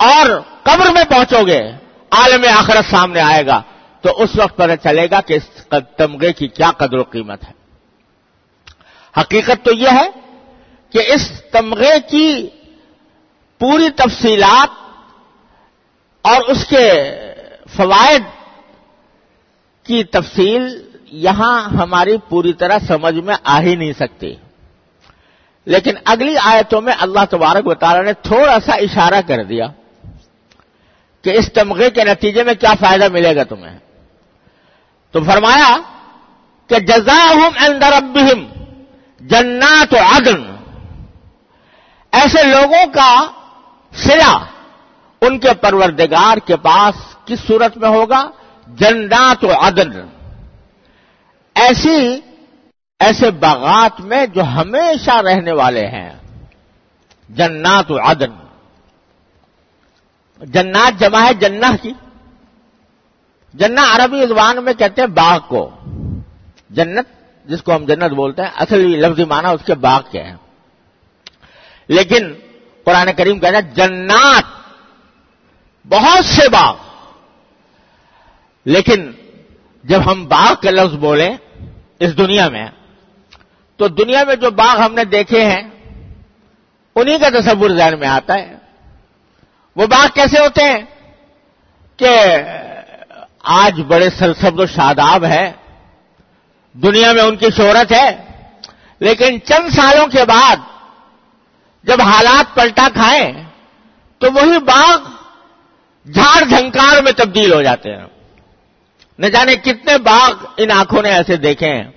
اور 0.00 0.26
قبر 0.62 0.90
میں 0.90 1.04
پہنچو 1.08 1.46
گے 1.46 1.62
عالم 2.10 2.44
آخرت 2.58 2.90
سامنے 2.90 3.20
آئے 3.20 3.46
گا 3.46 3.62
تو 4.00 4.22
اس 4.22 4.30
وقت 4.36 4.56
پتہ 4.56 4.82
چلے 4.82 5.10
گا 5.10 5.20
کہ 5.20 5.34
اس 5.34 5.44
تمغے 5.96 6.32
کی 6.32 6.48
کیا 6.48 6.70
قدر 6.70 6.96
و 6.96 7.02
قیمت 7.02 7.44
ہے۔ 7.44 7.52
حقیقت 9.20 9.64
تو 9.64 9.72
یہ 9.72 9.88
ہے 9.88 10.10
کہ 10.90 10.98
اس 11.14 11.42
تمغے 11.52 12.00
کی 12.10 12.48
پوری 13.58 13.90
تفصیلات 13.90 14.68
اور 16.22 16.40
اس 16.40 16.66
کے 16.66 17.10
فوائد 17.76 18.22
کی 19.84 20.04
تفصیل 20.04 20.90
یہاں 21.04 21.64
ہماری 21.64 22.16
پوری 22.28 22.52
طرح 22.52 22.78
سمجھ 22.88 23.14
میں 23.14 23.34
آ 23.44 23.60
ہی 23.60 23.74
نہیں 23.74 23.92
سکتی۔ 23.92 24.34
لیکن 25.64 25.94
اگلی 26.04 26.34
آیتوں 26.42 26.80
میں 26.80 26.92
اللہ 27.00 27.24
تبارک 27.30 27.66
و 27.66 27.74
تعالیٰ 27.74 28.04
نے 28.04 28.12
تھوڑا 28.12 28.58
سا 28.66 28.72
اشارہ 28.72 29.20
کر 29.26 29.44
دیا۔ 29.44 29.66
کہ 31.22 31.30
اس 31.30 31.52
تمغے 31.52 31.90
کے 31.90 32.04
نتیجے 32.04 32.42
میں 32.42 32.54
کیا 32.54 32.74
فائدہ 32.80 33.08
ملے 33.08 33.36
گا 33.36 33.42
تمہیں؟ 33.42 33.78
تو 35.10 35.24
فرمایا 35.24 35.76
کہ 36.66 36.78
جزا 36.78 37.30
ہوں 37.34 37.50
اندر 37.66 37.92
ابہم 37.92 38.46
جنات 39.20 39.94
عدن۔ 39.94 40.56
ایسے 42.12 42.42
لوگوں 42.42 42.86
کا 42.94 43.26
سلا 43.92 44.38
ان 45.20 45.38
کے 45.38 45.54
پروردگار 45.60 46.36
کے 46.36 46.56
پاس 46.56 47.26
کس 47.26 47.40
صورت 47.46 47.76
میں 47.76 47.88
ہوگا؟ 47.88 48.30
جنات 48.66 49.44
و 49.44 49.66
عدن۔ 49.66 50.08
ایسی، 51.54 52.20
ایسے 52.98 53.30
باغات 53.30 54.00
میں 54.00 54.26
جو 54.26 54.42
ہمیشہ 54.42 55.10
رہنے 55.10 55.52
والے 55.52 55.86
ہیں۔ 55.86 56.10
جنات 57.28 57.90
و 57.90 58.00
عدن۔ 58.00 58.49
جنات 60.42 61.00
جمع 61.00 61.22
ہے 61.22 61.32
جنہ 61.34 61.66
کی 61.82 61.92
جنہ 63.54 63.80
عربی 63.86 64.26
زبان 64.26 64.64
میں 64.64 64.72
کہتے 64.74 65.02
ہیں 65.02 65.08
باغ 65.08 65.38
کو 65.48 65.68
جنت 66.70 67.06
جس 67.46 67.62
کو 67.62 67.74
ہم 67.74 67.84
جنت 67.84 68.12
بولتے 68.12 68.42
ہیں 68.42 68.50
اصل 68.56 68.80
لفظی 69.00 69.24
معنی 69.24 69.48
اس 69.48 69.64
کے 69.66 69.74
باغ 69.80 70.02
کے 70.10 70.22
ہیں 70.22 70.36
لیکن 71.88 72.32
قرآن 72.86 73.08
کریم 73.16 73.38
کہتا 73.38 73.58
ہے 73.58 73.74
جنات 73.74 74.58
بہت 75.86 76.24
سے 76.24 76.48
باغ 76.48 76.74
لیکن 78.66 79.10
جب 79.84 80.00
ہم 80.06 80.24
باغ 80.26 80.54
کا 80.62 80.70
لفظ 80.70 80.94
بولیں 80.96 81.30
اس 81.98 82.16
دنیا 82.18 82.48
میں 82.48 82.66
تو 83.80 83.88
دنیا 83.90 84.22
میں 84.24 84.34
جو 84.36 84.50
باغ 84.54 84.80
ہم 84.80 84.94
نے 84.94 85.04
دیکھے 85.06 85.44
ہیں 85.44 85.62
انہی 86.96 87.18
کا 87.18 87.28
تصور 87.30 87.70
ذہن 87.70 87.98
میں 87.98 88.08
آتا 88.08 88.34
ہے 88.34 88.56
وہ 89.80 89.86
باغ 89.86 90.06
کیسے 90.14 90.38
ہوتے 90.38 90.64
ہیں؟ 90.64 90.78
کہ 91.96 92.16
آج 93.42 93.80
بڑے 93.80 94.10
سرسبد 94.10 94.60
و 94.60 94.66
شاداب 94.66 95.24
ہے، 95.24 95.52
دنیا 96.72 97.12
میں 97.12 97.22
ان 97.22 97.36
کی 97.36 97.50
شہرت 97.56 97.92
ہے، 97.92 98.16
لیکن 98.98 99.38
چند 99.44 99.68
سالوں 99.68 100.06
کے 100.06 100.24
بعد 100.24 100.56
جب 101.84 102.00
حالات 102.00 102.54
پلٹا 102.54 102.88
کھائیں، 102.94 103.32
تو 104.18 104.32
وہی 104.32 104.58
باغ 104.58 104.98
جھاڑ 106.12 106.44
جھنکار 106.44 107.02
میں 107.02 107.12
تبدیل 107.12 107.52
ہو 107.52 107.62
جاتے 107.62 107.96
ہیں۔ 107.96 108.06
نہ 109.18 109.26
جانے 109.26 109.56
کتنے 109.56 109.98
باغ 109.98 110.32
ان 110.56 110.70
آنکھوں 110.70 111.02
نے 111.02 111.10
ایسے 111.10 111.36
دیکھے 111.36 111.74
ہیں، 111.74 111.90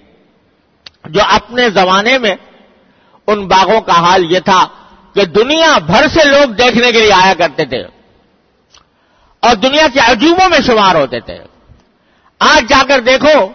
جو 1.06 1.22
اپنے 1.30 1.70
زمانے 1.70 2.18
میں 2.18 2.36
ان 3.28 3.48
باغوں 3.48 3.82
کا 3.82 3.94
حال 3.94 4.32
یہ 4.32 4.40
تھا 4.40 4.68
کہ 5.16 5.26
دنیا 5.26 5.78
بھر 5.78 6.08
سے 6.08 6.28
لوگ 6.28 6.50
دیکھنے 6.50 6.92
کے 6.92 7.00
لیے 7.00 7.14
آیا 7.14 7.34
کرتے 7.38 7.66
تھے 7.66 7.82
اور 9.40 9.56
دنیا 9.56 9.88
کے 9.94 10.00
عجوبوں 10.00 10.50
میں 10.50 10.60
شمار 10.60 10.96
ہوتے 10.96 11.20
تھے۔ 11.20 11.38
آج 12.40 12.70
جا 12.70 12.82
کر 12.88 13.00
دیکھو 13.00 13.52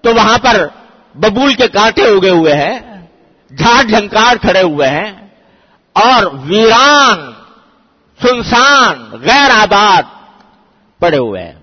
تو 0.00 0.14
وہاں 0.14 0.38
پر 0.38 0.66
ببول 1.14 1.54
کے 1.54 1.68
کانٹے 1.68 2.02
اگے 2.02 2.30
ہوئے 2.30 2.54
ہیں، 2.54 3.06
جھاڑ 3.50 3.82
جھنکار 3.82 4.36
کھڑے 4.36 4.62
ہوئے 4.62 4.88
ہیں 4.88 5.12
اور 5.92 6.24
ویران، 6.34 7.32
سنسان، 8.20 9.08
غیر 9.22 9.50
آباد 9.50 10.02
پڑے 10.98 11.18
ہوئے 11.18 11.42
ہیں۔ 11.42 11.60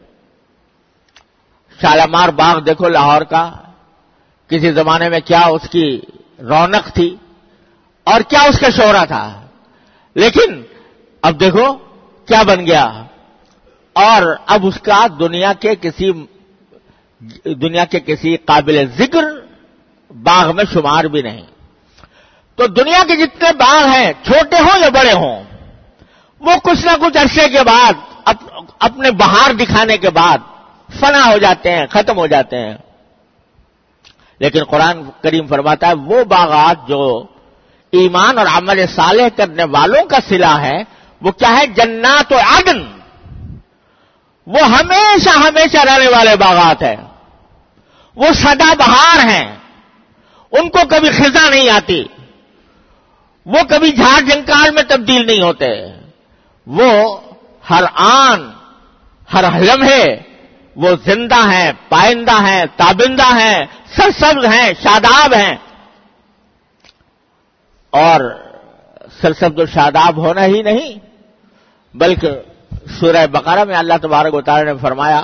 شالامار 1.81 2.29
باغ 2.29 2.59
دیکھو 2.59 2.87
لاہور 2.87 3.21
کا، 3.21 3.49
کسی 4.47 4.71
زمانے 4.71 5.09
میں 5.09 5.19
کیا 5.19 5.41
اس 5.41 5.69
کی 5.69 6.01
رونق 6.39 6.93
تھی؟ 6.93 7.15
اور 8.11 8.21
کیا 8.21 8.41
اس 8.41 8.59
کا 8.59 8.69
شہرا 8.69 9.05
تھا؟ 9.05 9.41
لیکن 10.15 10.63
اب 11.21 11.39
دیکھو 11.39 11.73
کیا 12.25 12.41
بن 12.43 12.65
گیا۔ 12.65 13.03
اور 13.93 14.35
اب 14.45 14.65
اس 14.67 14.79
کا 14.81 15.07
دنیا 15.19 15.53
کے 15.53 15.75
کسی 15.75 16.11
دنیا 17.53 17.85
کے 17.85 17.99
کسی 17.99 18.37
قابل 18.37 18.85
ذکر 18.97 19.23
باغ 20.23 20.55
میں 20.55 20.63
شمار 20.73 21.03
بھی 21.03 21.21
نہیں۔ 21.21 21.41
تو 22.55 22.67
دنیا 22.67 23.03
کے 23.07 23.15
جتنے 23.15 23.53
باغ 23.53 23.87
ہیں، 23.87 24.13
چھوٹے 24.23 24.55
ہوں 24.59 24.79
یا 24.79 24.89
بڑے 24.89 25.13
ہوں، 25.13 25.43
وہ 26.39 26.51
کچھ 26.63 26.85
نہ 26.85 26.91
کچھ 27.01 27.17
عرصے 27.17 27.49
کے 27.49 27.63
بعد 27.63 27.93
اپنے 28.79 29.11
بہار 29.11 29.53
دکھانے 29.53 29.97
کے 29.97 30.09
بعد 30.09 30.37
فنا 30.99 31.31
ہو 31.33 31.37
جاتے 31.37 31.71
ہیں، 31.71 31.87
ختم 31.89 32.17
ہو 32.17 32.27
جاتے 32.27 32.57
ہیں۔ 32.57 32.77
لیکن 34.39 34.63
قرآن 34.63 35.03
کریم 35.21 35.47
فرماتا 35.47 35.87
ہے، 35.87 35.93
وہ 35.93 36.23
باغات 36.23 36.87
جو 36.87 37.25
ایمان 37.91 38.37
اور 38.37 38.47
عمل 38.47 38.85
صالح 38.95 39.27
کرنے 39.37 39.63
والوں 39.63 40.05
کا 40.05 40.17
سلا 40.29 40.61
ہے، 40.61 40.83
وہ 41.21 41.31
کیا 41.31 41.57
ہے؟ 41.57 41.67
جنات 41.67 42.33
و 42.33 42.37
عدن۔ 42.37 42.99
وہ 44.47 44.61
ہمیشہ 44.61 45.29
ہمیشہ 45.29 45.77
رہنے 45.77 46.07
والے 46.07 46.35
باغات 46.35 46.83
ہیں۔ 46.83 46.95
وہ 48.15 48.27
سدا 48.33 48.73
بہار 48.73 49.29
ہیں۔ 49.29 49.55
ان 50.51 50.69
کو 50.69 50.79
کبھی 50.89 51.09
خزاں 51.09 51.49
نہیں 51.49 51.69
آتی۔ 51.69 52.03
وہ 53.45 53.59
کبھی 53.69 53.91
جھاڑ 53.91 54.21
جنکار 54.21 54.71
میں 54.71 54.83
تبدیل 54.83 55.27
نہیں 55.27 55.41
ہوتے۔ 55.41 55.67
وہ 56.67 57.19
ہر 57.69 57.83
آن، 57.93 58.49
ہر 59.33 59.59
لمحے 59.59 60.19
وہ 60.75 60.89
زندہ 61.05 61.51
ہیں، 61.51 61.71
پائندہ 61.89 62.45
ہیں، 62.45 62.65
تابندہ 62.75 63.39
ہیں، 63.39 63.65
سرسبز 63.95 64.45
ہیں، 64.45 64.73
شاداب 64.83 65.33
ہیں۔ 65.33 65.55
اور 67.93 68.21
سرسبز 69.21 69.59
و 69.59 69.65
شاداب 69.65 70.17
ہونا 70.17 70.45
ہی 70.45 70.61
نہیں، 70.61 70.99
بلکہ 71.93 72.31
سورہ 72.99 73.25
بقرہ 73.31 73.63
میں 73.63 73.75
اللہ 73.75 73.97
تبارک 74.01 74.33
و 74.33 74.41
تعالی 74.41 74.65
نے 74.65 74.77
فرمایا، 74.81 75.21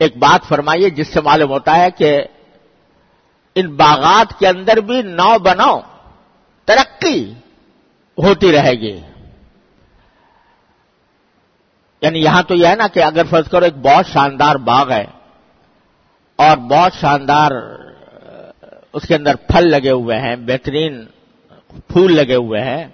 ایک 0.00 0.16
بات 0.16 0.48
فرمائیے 0.48 0.90
جس 0.90 1.08
سے 1.08 1.20
معلوم 1.20 1.50
ہوتا 1.50 1.76
ہے 1.76 1.90
کہ 1.90 2.10
ان 3.56 3.74
باغات 3.76 4.38
کے 4.38 4.48
اندر 4.48 4.76
بھی 4.76 5.02
نو 5.02 5.38
بنو 5.38 5.74
ترقی 6.68 7.18
ہوتی 8.18 8.52
رہے 8.52 8.72
گی۔ 8.72 8.98
یعنی 12.02 12.22
یہاں 12.22 12.42
تو 12.42 12.54
یہ 12.54 12.66
ہے 12.66 12.74
نا 12.74 12.86
کہ 12.86 13.02
اگر 13.02 13.24
فرض 13.30 13.48
کرو 13.48 13.64
ایک 13.64 13.76
بہت 13.82 14.06
شاندار 14.06 14.56
باغ 14.64 14.90
ہے، 14.92 15.04
اور 16.38 16.56
بہت 16.70 16.92
شاندار 16.94 17.50
اس 18.94 19.02
کے 19.08 19.14
اندر 19.14 19.34
پھل 19.34 19.70
لگے 19.70 19.90
ہوئے 19.90 20.20
ہیں، 20.20 20.36
بہترین 20.36 21.06
پھول 21.88 22.16
لگے 22.16 22.34
ہوئے 22.34 22.60
ہیں۔ 22.60 22.86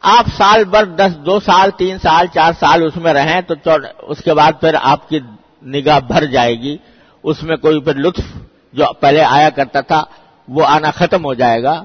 آپ 0.00 0.24
سال 0.36 0.64
بھر 0.64 0.84
دس، 0.84 1.16
دو 1.16 1.40
سال، 1.40 1.70
تین 1.70 1.98
سال، 1.98 2.26
چار 2.26 2.52
سال 2.60 2.82
اس 2.82 2.96
میں 2.96 3.12
رہیں 3.12 3.40
تو 3.40 3.70
اس 3.98 4.18
کے 4.24 4.34
بعد 4.34 4.52
پھر 4.60 4.76
آپ 4.82 5.08
کی 5.08 5.20
نگاہ 5.62 6.00
بھر 6.00 6.24
جائے 6.24 6.60
گی۔ 6.60 6.76
اس 7.22 7.42
میں 7.42 7.56
کوئی 7.56 7.80
پھر 7.80 7.94
لطف 7.94 8.24
جو 8.72 8.92
پہلے 9.00 9.24
آیا 9.24 9.50
کرتا 9.50 9.80
تھا، 9.80 10.04
وہ 10.48 10.66
آنا 10.66 10.90
ختم 10.90 11.24
ہو 11.24 11.34
جائے 11.34 11.62
گا۔ 11.62 11.84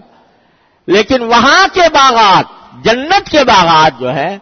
لیکن 0.87 1.23
وہاں 1.23 1.67
کے 1.73 1.81
باغات، 1.93 2.45
جنت 2.83 3.29
کے 3.29 3.43
باغات 3.43 3.99
جو 3.99 4.15
ہے 4.15 4.37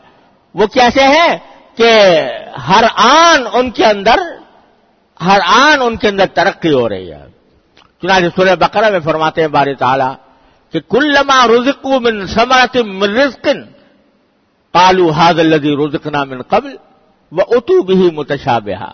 وہ 0.53 0.67
کیسے 0.67 1.03
ہیں 1.03 1.37
کہ 1.75 2.21
ہر 2.67 2.83
آن 2.95 3.43
ان 3.53 3.71
کے 3.71 3.85
اندر، 3.85 4.15
ہر 5.25 5.39
آن 5.45 5.81
ان 5.81 5.95
کے 5.95 6.07
اندر 6.07 6.25
ترقی 6.25 6.73
ہو 6.73 6.89
رہی 6.89 7.11
ہے۔ 7.11 7.34
چنانچہ 8.05 8.35
سورہ 8.35 8.55
بقرہ 8.57 8.89
میں 8.89 8.99
فرماتے 9.03 9.41
ہیں 9.41 9.47
بار 9.49 9.67
تعالیٰ 9.79 10.13
کہ 10.73 10.79
کل 10.89 11.11
لما 11.13 11.39
رزقو 11.47 11.99
من 11.99 12.25
سمرت 12.27 12.77
من 12.77 13.17
رزقن 13.17 13.65
قالو 14.73 15.09
حاض 15.11 15.39
الذي 15.39 15.75
رزقنا 15.75 16.23
من 16.25 16.41
قبل 16.43 16.75
وہ 17.31 17.43
اتو 17.49 17.81
بھی 17.83 18.09
متشابہ 18.13 18.89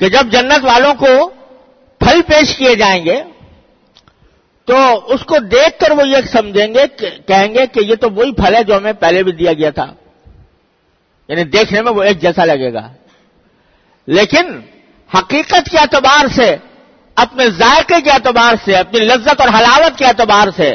کہ 0.00 0.08
جب 0.08 0.30
جنت 0.32 0.64
والوں 0.64 0.94
کو 0.96 1.12
پھل 2.00 2.22
پیش 2.26 2.56
کیے 2.56 2.74
جائیں 2.74 3.04
گے 3.04 3.16
تو 4.68 4.76
اس 5.14 5.24
کو 5.24 5.38
دیکھ 5.48 5.78
کر 5.80 5.92
وہ 5.98 6.06
یہ 6.08 6.26
سمجھیں 6.32 6.74
گے 6.74 6.86
کہیں 6.98 7.54
گے 7.54 7.66
کہ 7.74 7.84
یہ 7.84 7.94
تو 7.94 8.10
وہی 8.10 8.32
پھل 8.34 8.54
ہے 8.54 8.62
جو 8.64 8.76
ہمیں 8.76 8.92
پہلے 9.00 9.22
بھی 9.22 9.32
دیا 9.34 9.52
گیا 9.52 9.70
تھا 9.70 9.86
یعنی 11.28 11.44
دیکھنے 11.52 11.82
میں 11.82 11.92
وہ 11.92 12.02
ایک 12.02 12.20
جیسا 12.20 12.44
لگے 12.44 12.72
گا 12.72 12.88
لیکن 14.08 14.58
حقیقت 15.10 15.70
کے 15.70 15.78
اعتبار 15.78 16.28
سے 16.34 16.54
اپنے 17.20 17.50
ذائقے 17.50 18.00
کے 18.00 18.10
اعتبار 18.10 18.54
سے، 18.64 18.76
اپنی 18.76 19.00
لذت 19.00 19.40
اور 19.40 19.48
حلاوت 19.48 19.98
کے 19.98 20.04
اعتبار 20.04 20.48
سے 20.56 20.74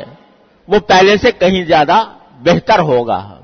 وہ 0.67 0.79
پہلے 0.79 1.17
سے 1.17 1.31
کہیں 1.31 1.65
زیادہ 1.65 2.03
بہتر 2.39 2.79
ہوگا۔ 2.79 3.39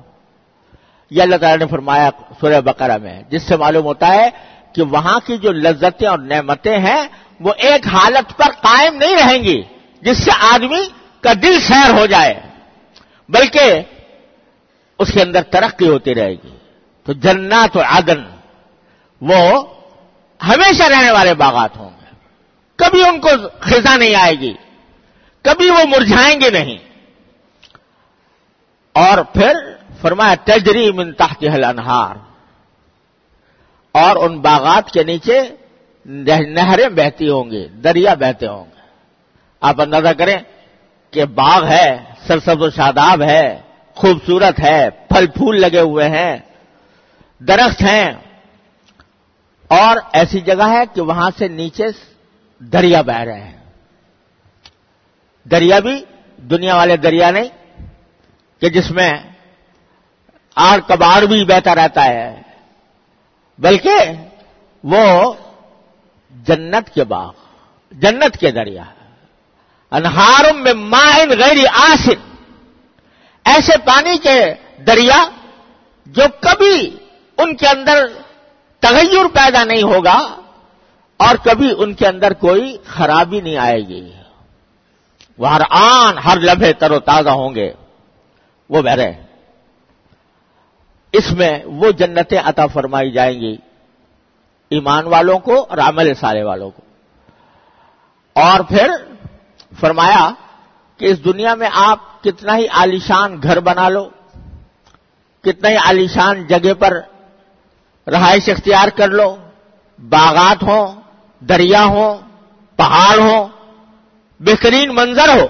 یہ 1.12 1.22
اللہ 1.22 1.36
تعالیٰ 1.36 1.58
نے 1.58 1.66
فرمایا 1.66 2.10
سورہ 2.40 2.62
بقرہ 2.62 2.98
میں، 2.98 3.24
جس 3.30 3.44
سے 3.44 3.58
معلوم 3.58 3.86
ہوتا 3.86 4.08
ہے 4.08 4.30
کہ 4.74 4.82
وہاں 4.82 5.20
کی 5.26 5.38
جو 5.38 5.52
لذتیں 5.52 6.08
اور 6.08 6.20
نعمتیں 6.20 6.80
ہیں، 6.80 7.04
وہ 7.40 7.54
ایک 7.58 7.88
حالت 7.88 8.38
پر 8.38 8.50
قائم 8.62 8.96
نہیں 8.96 9.16
رہیں 9.16 9.44
گی، 9.44 9.64
جس 10.02 10.24
سے 10.24 10.32
آدمی 10.40 10.90
کا 11.22 11.34
دل 11.42 11.60
سیر 11.60 11.94
ہو 11.94 12.06
جائے، 12.06 12.34
بلکہ 13.30 13.82
اس 15.00 15.12
کے 15.14 15.22
اندر 15.22 15.42
ترقی 15.42 15.88
ہوتی 15.88 16.16
رہے 16.16 16.34
گی۔ 16.34 16.58
تو 17.04 17.14
جنات 17.14 17.78
و 17.78 17.82
عدن 17.82 18.24
وہ 19.22 19.64
ہمیشہ 20.48 20.84
رہنے 20.84 21.12
والے 21.12 21.34
باغات 21.34 21.78
ہوں۔ 21.78 21.89
کبھی 22.80 23.08
ان 23.08 23.20
کو 23.20 23.30
خزاں 23.60 23.98
نہیں 23.98 24.16
آئے 24.16 24.34
گی، 24.34 24.54
کبھی 25.42 25.70
وہ 25.70 25.84
مرجھائیں 25.88 26.42
گے 26.42 26.50
نہیں۔ 26.50 26.78
اور 28.94 29.18
پھر 29.18 29.54
فرمایا، 30.02 30.36
تجری 30.44 30.92
من 30.92 31.14
تحت 31.14 31.44
انہار 31.68 32.16
اور 33.92 34.16
ان 34.16 34.40
باغات 34.40 34.92
کے 34.92 35.04
نیچے 35.04 35.42
نہریں 36.06 36.90
بہتی 36.90 37.30
ہوں 37.30 37.52
گی، 37.52 37.68
دریا 37.68 38.14
بہتے 38.14 38.48
ہوں 38.48 38.66
گے۔ 38.66 38.82
آپ 39.62 39.82
اندازہ 39.82 40.10
کریں 40.18 40.38
کہ 41.12 41.26
باغ 41.26 41.68
ہے 41.68 42.04
سرسب 42.28 42.62
و 42.62 42.70
شاداب 42.70 43.22
ہے، 43.22 43.62
خوبصورت 43.96 44.60
ہے، 44.60 44.90
پھل 44.90 45.28
پھول 45.28 45.62
لگے 45.62 45.80
ہوئے 45.80 46.10
ہیں، 46.10 46.38
درخت 47.40 47.82
ہیں۔ 47.82 48.12
اور 49.68 49.98
ایسی 50.14 50.40
جگہ 50.40 50.70
ہے 50.70 50.84
کہ 50.94 51.02
وہاں 51.02 51.30
سے 51.38 51.48
نیچے 51.48 51.86
دریا 52.60 53.02
بہ 53.02 53.18
رہے 53.18 53.42
ہیں۔ 53.42 53.58
دریا 55.44 55.80
بھی 55.80 56.06
دنیا 56.38 56.76
والے 56.76 56.98
دریا 56.98 57.32
نہیں، 57.32 57.82
کہ 58.62 58.70
جس 58.70 58.92
میں 58.92 59.14
آر 60.56 60.80
کباڑ 60.80 61.26
بھی 61.26 61.46
بہتا 61.46 61.76
رہتا 61.76 62.04
ہے، 62.04 62.42
بلکہ 63.58 63.96
وہ 64.84 65.34
جنت 66.30 66.94
کے 66.94 67.04
باغ، 67.04 67.32
جنت 67.92 68.38
کے 68.38 68.52
دریا۔ 68.52 68.84
انہارم 69.92 70.64
میں 70.64 70.74
ماہن 70.74 71.30
غیر 71.30 71.66
آسن۔ 71.74 72.36
ایسے 73.46 73.78
پانی 73.86 74.18
کے 74.18 74.54
دریا 74.88 75.30
جو 76.06 76.24
کبھی 76.40 76.98
ان 77.38 77.56
کے 77.56 77.68
اندر 77.68 78.08
تغیر 78.80 79.28
پیدا 79.28 79.64
نہیں 79.64 79.84
ہوگا 79.84 80.42
اور 81.20 81.36
کبھی 81.44 81.74
ان 81.78 81.94
کے 81.94 82.08
اندر 82.08 82.34
کوئی 82.34 82.78
خرابی 82.88 83.42
نہیں 83.42 83.58
آئے 83.58 83.88
گی۔ 83.88 84.12
وہ 85.38 85.50
ہر 85.50 85.62
آن 85.70 86.18
ہر 86.18 86.38
لمحے 86.40 86.74
تر 86.74 86.92
و 86.92 87.00
تازہ 87.00 87.30
ہوں 87.30 87.56
گے۔ 87.56 87.74
وہ 88.70 88.82
بہرے 88.82 89.12
اس 91.12 91.32
میں 91.32 91.60
وہ 91.66 91.92
جنتیں 91.92 92.40
عطا 92.46 92.68
فرمائی 92.68 93.12
جائیں 93.12 93.42
گی۔ 93.42 93.58
ایمان 94.70 95.08
والوں 95.08 95.40
کو 95.40 95.66
اور 95.70 95.78
عمل 95.78 96.14
سارے 96.14 96.44
والوں 96.44 96.72
کو۔ 96.72 96.82
اور 98.34 98.60
پھر 98.60 98.92
فرمایا 99.80 100.32
کہ 100.98 101.06
اس 101.06 101.26
دنیا 101.26 101.56
میں 101.56 101.70
آپ 101.74 102.24
کتنا 102.24 102.58
ہی 102.58 102.68
عالیشان 102.68 103.40
گھر 103.44 103.60
بنا 103.60 103.90
لو، 103.90 104.10
کتنا 105.42 105.70
ہی 105.70 105.76
عالیشان 105.76 106.48
جگہ 106.48 106.74
پر 106.74 107.02
رہائش 108.08 108.50
اختیار 108.50 108.88
کر 108.88 109.08
لو، 109.08 109.36
باغات 110.10 110.64
ہوں 110.64 110.99
دریا 111.40 111.84
ہوں 111.84 112.16
پہاڑ 112.76 113.20
ہوں 113.20 113.48
بہترین 114.40 114.96
منظر 114.96 115.30
ہو۔ 115.30 115.48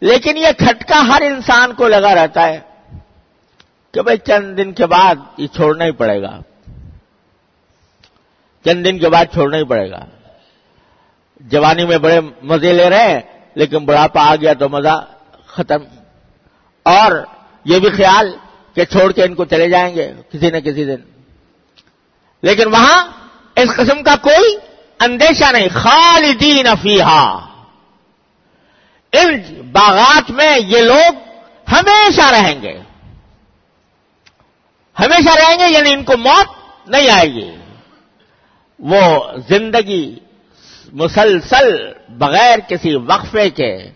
لیکن 0.00 0.36
یہ 0.36 0.46
کھٹکا 0.58 1.02
ہر 1.08 1.22
انسان 1.22 1.74
کو 1.74 1.88
لگا 1.88 2.14
رہتا 2.14 2.46
ہے 2.46 2.60
کہ 3.92 4.02
بھائی 4.02 4.18
چند 4.18 4.56
دن 4.56 4.72
کے 4.72 4.86
بعد 4.86 5.14
یہ 5.36 5.46
چھوڑنا 5.46 5.84
ہی 5.84 5.90
پڑے 5.90 6.22
گا۔ 6.22 6.40
چند 8.64 8.84
دن 8.86 8.98
کے 8.98 9.08
بعد 9.08 9.24
چھوڑنا 9.32 9.56
ہی 9.56 9.64
پڑے 9.64 9.90
گا۔ 9.90 10.04
جوانی 11.40 11.86
میں 11.86 11.98
بڑے 11.98 12.20
مزے 12.42 12.72
لے 12.72 12.90
رہے 12.90 13.08
ہیں، 13.08 13.20
لیکن 13.54 13.84
بڑھاپا 13.84 14.32
آ 14.32 14.36
گیا 14.36 14.52
تو 14.52 14.68
مزہ 14.68 15.06
ختم۔ 15.46 15.78
اور 16.82 17.12
یہ 17.64 17.78
بھی 17.78 17.90
خیال 17.90 18.36
کہ 18.74 18.84
چھوڑ 18.84 19.12
کے 19.12 19.24
ان 19.24 19.34
کو 19.34 19.44
چلے 19.44 19.68
جائیں 19.68 19.94
گے 19.94 20.12
کسی 20.32 20.50
نہ 20.50 20.56
کسی 20.56 20.84
دن۔ 20.84 21.20
لیکن 22.42 22.68
وہاں 22.68 23.06
اس 23.56 23.76
قسم 23.76 24.02
کا 24.02 24.16
کوئی 24.16 24.69
اندیشہ 25.00 25.52
نہیں، 25.52 25.68
خالدین 25.72 26.66
افیحا 26.66 27.46
ان 29.12 29.62
باغات 29.72 30.30
میں 30.30 30.58
یہ 30.58 30.78
لوگ 30.78 31.14
ہمیشہ 31.72 32.22
رہیں 32.30 32.62
گے۔ 32.62 32.80
ہمیشہ 35.00 35.28
رہیں 35.28 35.58
گے 35.58 35.72
یعنی 35.72 35.92
ان 35.92 36.04
کو 36.04 36.16
موت 36.16 36.46
نہیں 36.88 37.10
آئے 37.10 37.32
گی۔ 37.32 37.50
وہ 38.78 39.32
زندگی 39.48 40.18
مسلسل 40.92 41.92
بغیر 42.08 42.58
کسی 42.58 42.94
وقفے 42.94 43.50
کے 43.50 43.90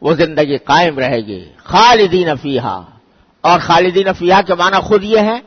وہ 0.00 0.14
زندگی 0.14 0.56
قائم 0.56 0.98
رہے 0.98 1.20
گی۔ 1.20 1.52
خالدین 1.56 2.28
افیحا 2.28 2.80
اور 3.40 3.60
خالدین 3.60 4.08
افیحا 4.08 4.42
کے 4.42 4.54
معنی 4.54 4.80
خود 4.80 5.04
یہ 5.04 5.18
ہے 5.18 5.40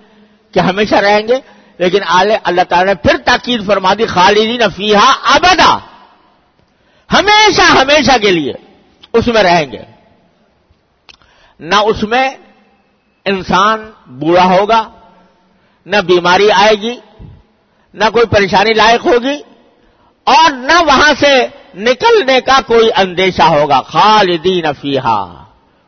کہ 0.51 0.59
ہمیشہ 0.59 0.95
رہیں 0.95 1.27
گے 1.27 1.54
لیکن 1.77 1.99
اللہ 2.07 2.61
تعالی 2.69 2.85
نے 2.85 2.95
پھر 2.95 3.17
تاکید 3.17 3.65
فرما 3.65 3.93
دی، 3.93 4.05
خالدین 4.05 4.61
افیحا 4.61 5.13
ابدا۔ 5.23 5.77
ہمیشہ 7.13 7.61
ہمیشہ 7.61 8.17
کے 8.21 8.31
لیے 8.31 8.53
اس 9.13 9.27
میں 9.27 9.43
رہیں 9.43 9.71
گے۔ 9.71 9.81
نہ 11.59 11.75
اس 11.75 12.03
میں 12.03 12.29
انسان 13.25 13.91
بوڑھا 14.07 14.45
ہوگا، 14.45 14.89
نہ 15.85 15.97
بیماری 15.97 16.51
آئے 16.51 16.75
گی، 16.75 16.99
نہ 17.93 18.03
کوئی 18.13 18.25
پریشانی 18.25 18.73
لائق 18.73 19.05
ہوگی، 19.05 19.41
اور 20.23 20.51
نہ 20.51 20.83
وہاں 20.83 21.13
سے 21.19 21.47
نکلنے 21.75 22.41
کا 22.41 22.59
کوئی 22.65 22.89
اندیشہ 22.97 23.43
ہوگا۔ 23.43 23.81
خالدین 23.81 24.65
افیحا 24.65 25.43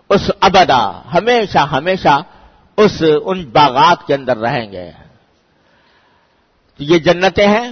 اس 0.10 0.32
ابدا، 0.40 1.02
ہمیشہ 1.14 1.58
ہمیشہ 1.58 2.22
اس 2.78 3.04
ان 3.24 3.46
باغات 3.46 4.08
کے 4.08 4.14
اندر 4.14 4.38
رہیں 4.38 4.72
گے۔ 4.72 4.92
یہ 6.80 6.98
جنتیں 6.98 7.48
ہیں؟ 7.48 7.72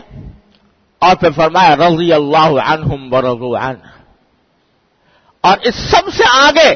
اور 1.00 1.16
پھر 1.16 1.32
فرمایا، 1.32 1.76
رضی 1.76 2.14
اللہ 2.14 2.62
عنہم 2.62 3.14
ورضو 3.14 3.56
عنہ۔ 3.56 3.88
اور 5.42 5.58
اس 5.62 5.76
سب 5.76 6.14
سے 6.14 6.24
آگے 6.30 6.76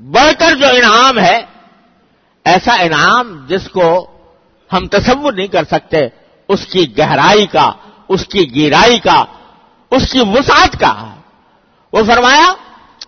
بڑھ 0.00 0.32
کر 0.38 0.54
جو 0.56 0.66
انعام 0.66 1.18
ہے، 1.18 1.40
ایسا 2.44 2.72
انعام 2.74 3.46
جس 3.46 3.68
کو 3.68 4.06
ہم 4.72 4.86
تصور 4.86 5.32
نہیں 5.32 5.46
کر 5.46 5.64
سکتے، 5.64 6.08
اس 6.48 6.66
کی 6.66 6.98
گہرائی 6.98 7.46
کا، 7.46 7.72
اس 8.08 8.26
کی 8.26 8.54
گیرائی 8.54 8.98
کا، 8.98 9.24
اس 9.90 10.12
کی 10.12 10.20
وسعت 10.20 10.80
کا۔ 10.80 11.14
وہ 11.92 12.02
فرمایا 12.04 12.54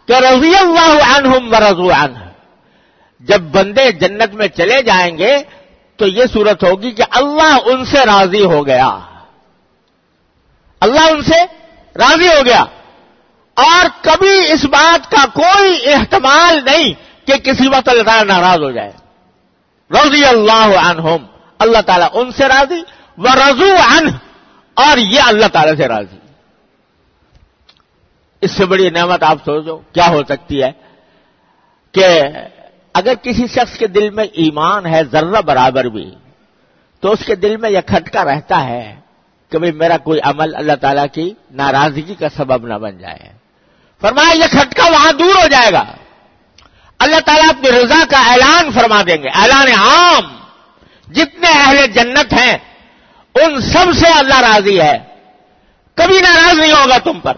کہ 0.06 0.12
رضی 0.12 0.56
اللہ 0.56 1.18
عنہم 1.18 1.52
ورضو 1.52 1.90
عنہ، 1.90 2.18
جب 3.20 3.40
بندے 3.40 3.92
جنت 3.92 4.34
میں 4.34 4.48
چلے 4.48 4.82
جائیں 4.82 5.18
گے 5.18 5.36
تو 5.96 6.06
یہ 6.06 6.24
صورت 6.32 6.64
ہوگی 6.64 6.90
کہ 6.90 7.02
اللہ 7.10 7.58
ان 7.64 7.84
سے 7.84 7.98
راضی 8.06 8.44
ہو 8.44 8.66
گیا۔ 8.66 8.98
اللہ 10.80 11.00
ان 11.00 11.22
سے 11.22 11.44
راضی 11.96 12.28
ہو 12.28 12.46
گیا۔ 12.46 12.64
اور 13.54 13.86
کبھی 14.00 14.52
اس 14.52 14.64
بات 14.64 15.10
کا 15.10 15.24
کوئی 15.34 15.92
احتمال 15.92 16.64
نہیں 16.64 16.94
کہ 17.26 17.34
کسی 17.38 17.68
وقت 17.68 17.88
اللہ 17.88 18.02
تعالیٰ 18.02 18.24
ناراض 18.24 18.58
ہو 18.58 18.70
جائے۔ 18.70 18.92
رضی 19.90 20.24
اللہ 20.24 20.76
عنہم، 20.78 21.26
اللہ 21.58 21.80
تعالیٰ 21.86 22.08
ان 22.12 22.32
سے 22.32 22.48
راضی 22.48 22.82
وہ 23.18 23.28
رضو 23.48 23.74
عنہ، 23.88 24.10
اور 24.74 24.98
یہ 24.98 25.20
اللہ 25.24 25.46
تعالی 25.52 25.76
سے 25.76 25.88
راضی۔ 25.88 26.16
اس 28.40 28.50
سے 28.50 28.66
بڑی 28.66 28.90
نعمت 28.90 29.22
آپ 29.22 29.38
سوچو، 29.44 29.76
کیا 29.76 30.08
ہو 30.08 30.20
سکتی 30.28 30.62
ہے 30.62 30.72
کہ 31.92 32.22
اگر 32.94 33.14
کسی 33.14 33.46
شخص 33.46 33.78
کے 33.78 33.86
دل 33.86 34.10
میں 34.10 34.24
ایمان 34.24 34.86
ہے 34.86 35.00
ذرہ 35.12 35.40
برابر 35.40 35.84
بھی، 35.84 36.14
تو 37.00 37.10
اس 37.10 37.18
کے 37.26 37.34
دل 37.34 37.56
میں 37.56 37.70
یہ 37.70 37.80
کھٹکا 37.86 38.24
رہتا 38.24 38.64
ہے 38.64 39.00
کہ 39.50 39.58
بھائی 39.58 39.72
میرا 39.72 39.96
کوئی 39.96 40.20
عمل 40.24 40.54
اللہ 40.54 40.72
تعالیٰ 40.80 41.06
کی 41.12 41.34
ناراضگی 41.50 42.14
کا 42.14 42.26
سبب 42.36 42.66
نہ 42.66 42.74
بن 42.74 42.98
جائے۔ 42.98 43.32
فرمایا 44.00 44.36
یہ 44.36 44.44
کھٹکا 44.50 44.90
وہاں 44.90 45.12
دور 45.12 45.34
ہو 45.42 45.48
جائے 45.48 45.72
گا۔ 45.72 45.84
اللہ 46.98 47.20
تعالیٰ 47.20 47.48
اپنی 47.48 47.70
رضا 47.70 48.04
کا 48.10 48.18
اعلان 48.18 48.70
فرما 48.70 49.02
دیں 49.02 49.16
گے۔ 49.16 49.28
اعلان 49.34 49.66
عام۔ 49.76 50.36
جتنے 51.12 51.48
اہل 51.48 51.86
جنت 51.86 52.32
ہیں، 52.32 52.58
ان 53.34 53.60
سب 53.60 53.92
سے 53.94 54.18
اللہ 54.18 54.40
راضی 54.40 54.80
ہے۔ 54.80 54.98
کبھی 55.94 56.20
ناراض 56.20 56.58
نہیں 56.58 56.72
ہوگا 56.72 56.98
تم 56.98 57.20
پر۔ 57.20 57.36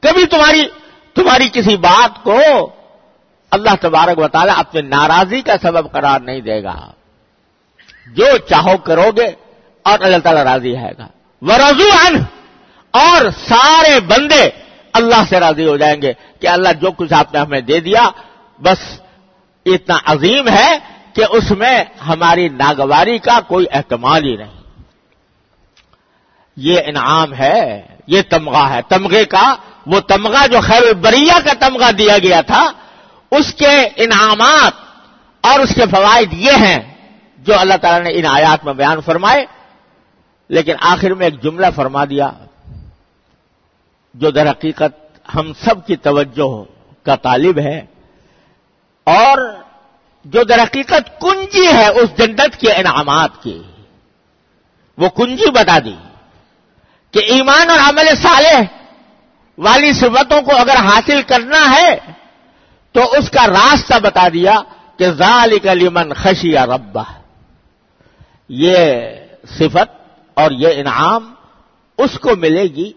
کبھی 0.00 0.26
تمہاری 0.26 0.66
تمہاری 1.14 1.48
کسی 1.52 1.76
بات 1.76 2.24
کو 2.24 2.38
اللہ 3.52 3.70
تبارک 3.80 4.18
و 4.18 4.28
تعالیٰ 4.28 4.54
اپنے 4.58 4.80
ناراضی 4.80 5.40
کا 5.40 5.52
سبب 5.62 5.92
قرار 5.92 6.20
نہیں 6.20 6.40
دے 6.40 6.62
گا۔ 6.62 6.92
جو 8.06 8.36
چاہو 8.36 8.76
کرو 8.76 9.10
گے 9.16 9.30
اور 9.82 9.98
اللہ 10.00 10.16
تعالیٰ 10.16 10.42
راضی 10.42 10.76
ہے 10.76 10.90
گا۔ 10.98 11.06
وہ 11.42 11.52
رضو 11.52 12.16
اور 12.90 13.30
سارے 13.48 14.00
بندے 14.00 14.50
اللہ 14.92 15.22
سے 15.28 15.40
راضی 15.40 15.68
ہو 15.68 15.76
جائیں 15.76 16.02
گے 16.02 16.12
کہ 16.40 16.46
اللہ 16.46 16.68
جو 16.80 16.90
کچھ 16.90 17.12
آپ 17.12 17.34
نے 17.34 17.40
ہمیں 17.40 17.60
دے 17.60 17.80
دیا، 17.80 18.08
بس 18.58 19.00
اتنا 19.66 19.98
عظیم 20.04 20.48
ہے 20.48 20.78
کہ 21.14 21.24
اس 21.30 21.50
میں 21.50 21.84
ہماری 22.08 22.48
ناگواری 22.48 23.18
کا 23.18 23.40
کوئی 23.40 23.66
احتمال 23.72 24.24
ہی 24.24 24.36
نہیں۔ 24.36 24.60
یہ 26.56 26.80
انعام 26.86 27.34
ہے، 27.34 27.86
یہ 28.06 28.22
تمغہ 28.30 28.68
ہے۔ 28.70 28.80
تمغے 28.88 29.24
کا، 29.24 29.54
وہ 29.86 30.00
تمغہ 30.00 30.46
جو 30.46 30.60
خیر 30.60 30.82
البریہ 30.82 31.32
کا 31.44 31.68
تمغہ 31.68 31.92
دیا 31.92 32.18
گیا 32.18 32.40
تھا 32.40 32.72
اس 33.38 33.54
کے 33.54 33.74
انعامات 33.96 34.80
اور 35.44 35.60
اس 35.60 35.74
کے 35.74 35.84
فوائد 35.90 36.32
یہ 36.32 36.52
ہیں 36.58 36.78
جو 37.38 37.58
اللہ 37.58 37.76
تعالی 37.82 38.02
نے 38.02 38.18
ان 38.18 38.26
آیات 38.26 38.64
میں 38.64 38.72
بیان 38.72 39.00
فرمائے، 39.00 39.44
لیکن 40.50 40.74
آخر 40.80 41.14
میں 41.14 41.26
ایک 41.26 41.42
جملہ 41.42 41.66
فرما 41.74 42.04
دیا 42.04 42.30
جو 44.14 44.30
در 44.30 44.50
حقیقت 44.50 44.94
ہم 45.34 45.52
سب 45.64 45.86
کی 45.86 45.96
توجہ 45.96 46.52
کا 47.06 47.16
طالب 47.16 47.58
ہے 47.58 47.78
اور 49.06 49.38
جو 50.24 50.42
در 50.42 50.62
حقیقت 50.62 51.20
کنجی 51.20 51.66
ہے 51.66 51.86
اس 51.88 52.16
جنت 52.18 52.60
کے 52.60 52.72
انعامات 52.72 53.42
کی۔ 53.42 53.62
وہ 54.98 55.08
کنجی 55.08 55.50
بتا 55.50 55.78
دی 55.84 55.94
کہ 57.14 57.20
ایمان 57.28 57.70
اور 57.70 57.78
عمل 57.78 58.14
صالح 58.22 58.62
والی 59.58 59.92
صفتوں 59.92 60.40
کو 60.42 60.56
اگر 60.56 60.76
حاصل 60.84 61.22
کرنا 61.22 61.62
ہے 61.70 61.96
تو 62.92 63.00
اس 63.18 63.30
کا 63.30 63.46
راستہ 63.46 63.94
بتا 64.02 64.28
دیا 64.32 64.60
کہ 64.96 65.10
ذالک 65.10 65.66
لمن 65.66 66.12
خشی 66.12 66.52
ربہ۔ 66.52 67.04
یہ 68.48 68.96
صفت 69.58 70.12
اور 70.34 70.50
یہ 70.50 70.68
انعام 70.74 71.34
اس 71.98 72.18
کو 72.18 72.36
ملے 72.36 72.62
گی 72.62 72.92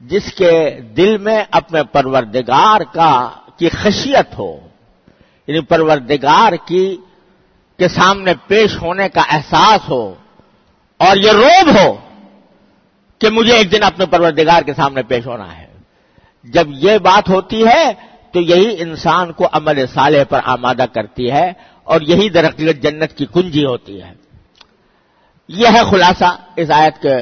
جس 0.00 0.32
کے 0.32 0.80
دل 0.80 1.18
میں 1.18 1.44
اپنے 1.50 1.82
پروردگار 1.82 2.80
کا 2.94 3.30
کی 3.56 3.68
خشیت 3.68 4.38
ہو۔ 4.38 4.60
یعنی 5.46 5.60
پروردگار 5.60 6.52
کی 6.66 6.96
کے 7.78 7.88
سامنے 7.88 8.32
پیش 8.46 8.76
ہونے 8.76 9.08
کا 9.08 9.22
احساس 9.28 9.88
ہو 9.88 10.14
اور 10.96 11.16
یہ 11.16 11.32
روب 11.32 11.78
ہو 11.78 11.96
کہ 13.18 13.30
مجھے 13.30 13.52
ایک 13.52 13.72
دن 13.72 13.82
اپنے 13.82 14.06
پروردگار 14.06 14.62
کے 14.62 14.74
سامنے 14.74 15.02
پیش 15.02 15.26
ہونا 15.26 15.58
ہے۔ 15.58 15.66
جب 16.44 16.66
یہ 16.70 16.98
بات 16.98 17.28
ہوتی 17.28 17.66
ہے 17.66 17.92
تو 18.36 18.40
یہی 18.40 18.74
انسان 18.78 19.32
کو 19.32 19.46
عمل 19.52 19.78
صالح 19.86 20.24
پر 20.28 20.40
آمادہ 20.44 20.84
کرتی 20.92 21.30
ہے 21.30 21.52
اور 21.84 22.00
یہی 22.00 22.28
درخت 22.28 22.58
جنت 22.82 23.12
کی 23.12 23.26
کنجی 23.34 23.64
ہوتی 23.64 24.02
ہے۔ 24.02 24.12
یہ 25.48 25.68
ہے 25.68 25.82
خلاصہ 25.90 26.30
اس 26.56 26.70
آیت 26.70 27.00
کے، 27.02 27.14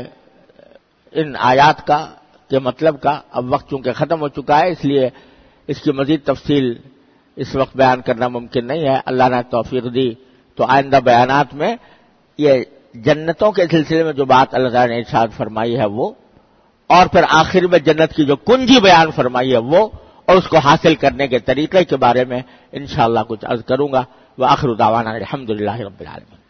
ان 1.12 1.36
آیات 1.38 1.86
کا، 1.86 1.98
کے 2.50 2.58
مطلب 2.58 3.00
کا۔ 3.00 3.20
اب 3.30 3.52
وقت 3.52 3.70
چونکہ 3.70 3.92
ختم 3.92 4.20
ہو 4.20 4.28
چکا 4.28 4.58
ہے، 4.58 4.70
اس 4.70 4.84
لیے 4.84 5.08
اس 5.68 5.80
کی 5.80 5.92
مزید 5.92 6.20
تفصیل 6.24 6.72
اس 7.36 7.54
وقت 7.54 7.76
بیان 7.76 8.00
کرنا 8.00 8.28
ممکن 8.28 8.66
نہیں 8.66 8.88
ہے۔ 8.88 8.98
اللہ 9.06 9.28
نے 9.30 9.42
توفیق 9.50 9.84
دی 9.94 10.08
تو 10.58 10.64
آئندہ 10.68 10.98
بیانات 11.04 11.54
میں 11.54 11.74
یہ 12.38 12.62
جنتوں 13.04 13.52
کے 13.52 13.66
سلسلے 13.70 14.02
میں 14.02 14.12
جو 14.12 14.24
بات 14.24 14.54
اللہ 14.54 14.68
تعالیٰ 14.68 14.88
نے 14.88 14.98
ارشاد 14.98 15.36
فرمائی 15.36 15.78
ہے 15.78 15.86
وہ، 15.86 16.10
اور 16.90 17.06
پھر 17.06 17.24
آخر 17.28 17.66
میں 17.66 17.78
جنت 17.78 18.14
کی 18.16 18.24
جو 18.24 18.36
کنجی 18.48 18.80
بیان 18.80 19.10
فرمائی 19.10 19.52
ہے 19.52 19.58
وہ 19.58 19.88
اور 20.26 20.36
اس 20.36 20.48
کو 20.48 20.58
حاصل 20.58 20.94
کرنے 20.94 21.28
کے 21.28 21.38
طریقے 21.38 21.84
کے 21.84 21.96
بارے 21.96 22.24
میں 22.24 22.42
انشاءاللہ 22.72 23.20
کچھ 23.28 23.44
عرض 23.44 23.64
کروں 23.64 23.92
گا۔ 23.92 24.04
وہ 24.38 24.46
آخر 24.46 24.68
الحمد 25.06 25.50
للہ 25.50 25.80
رب 25.80 26.00
العالمین۔ 26.00 26.44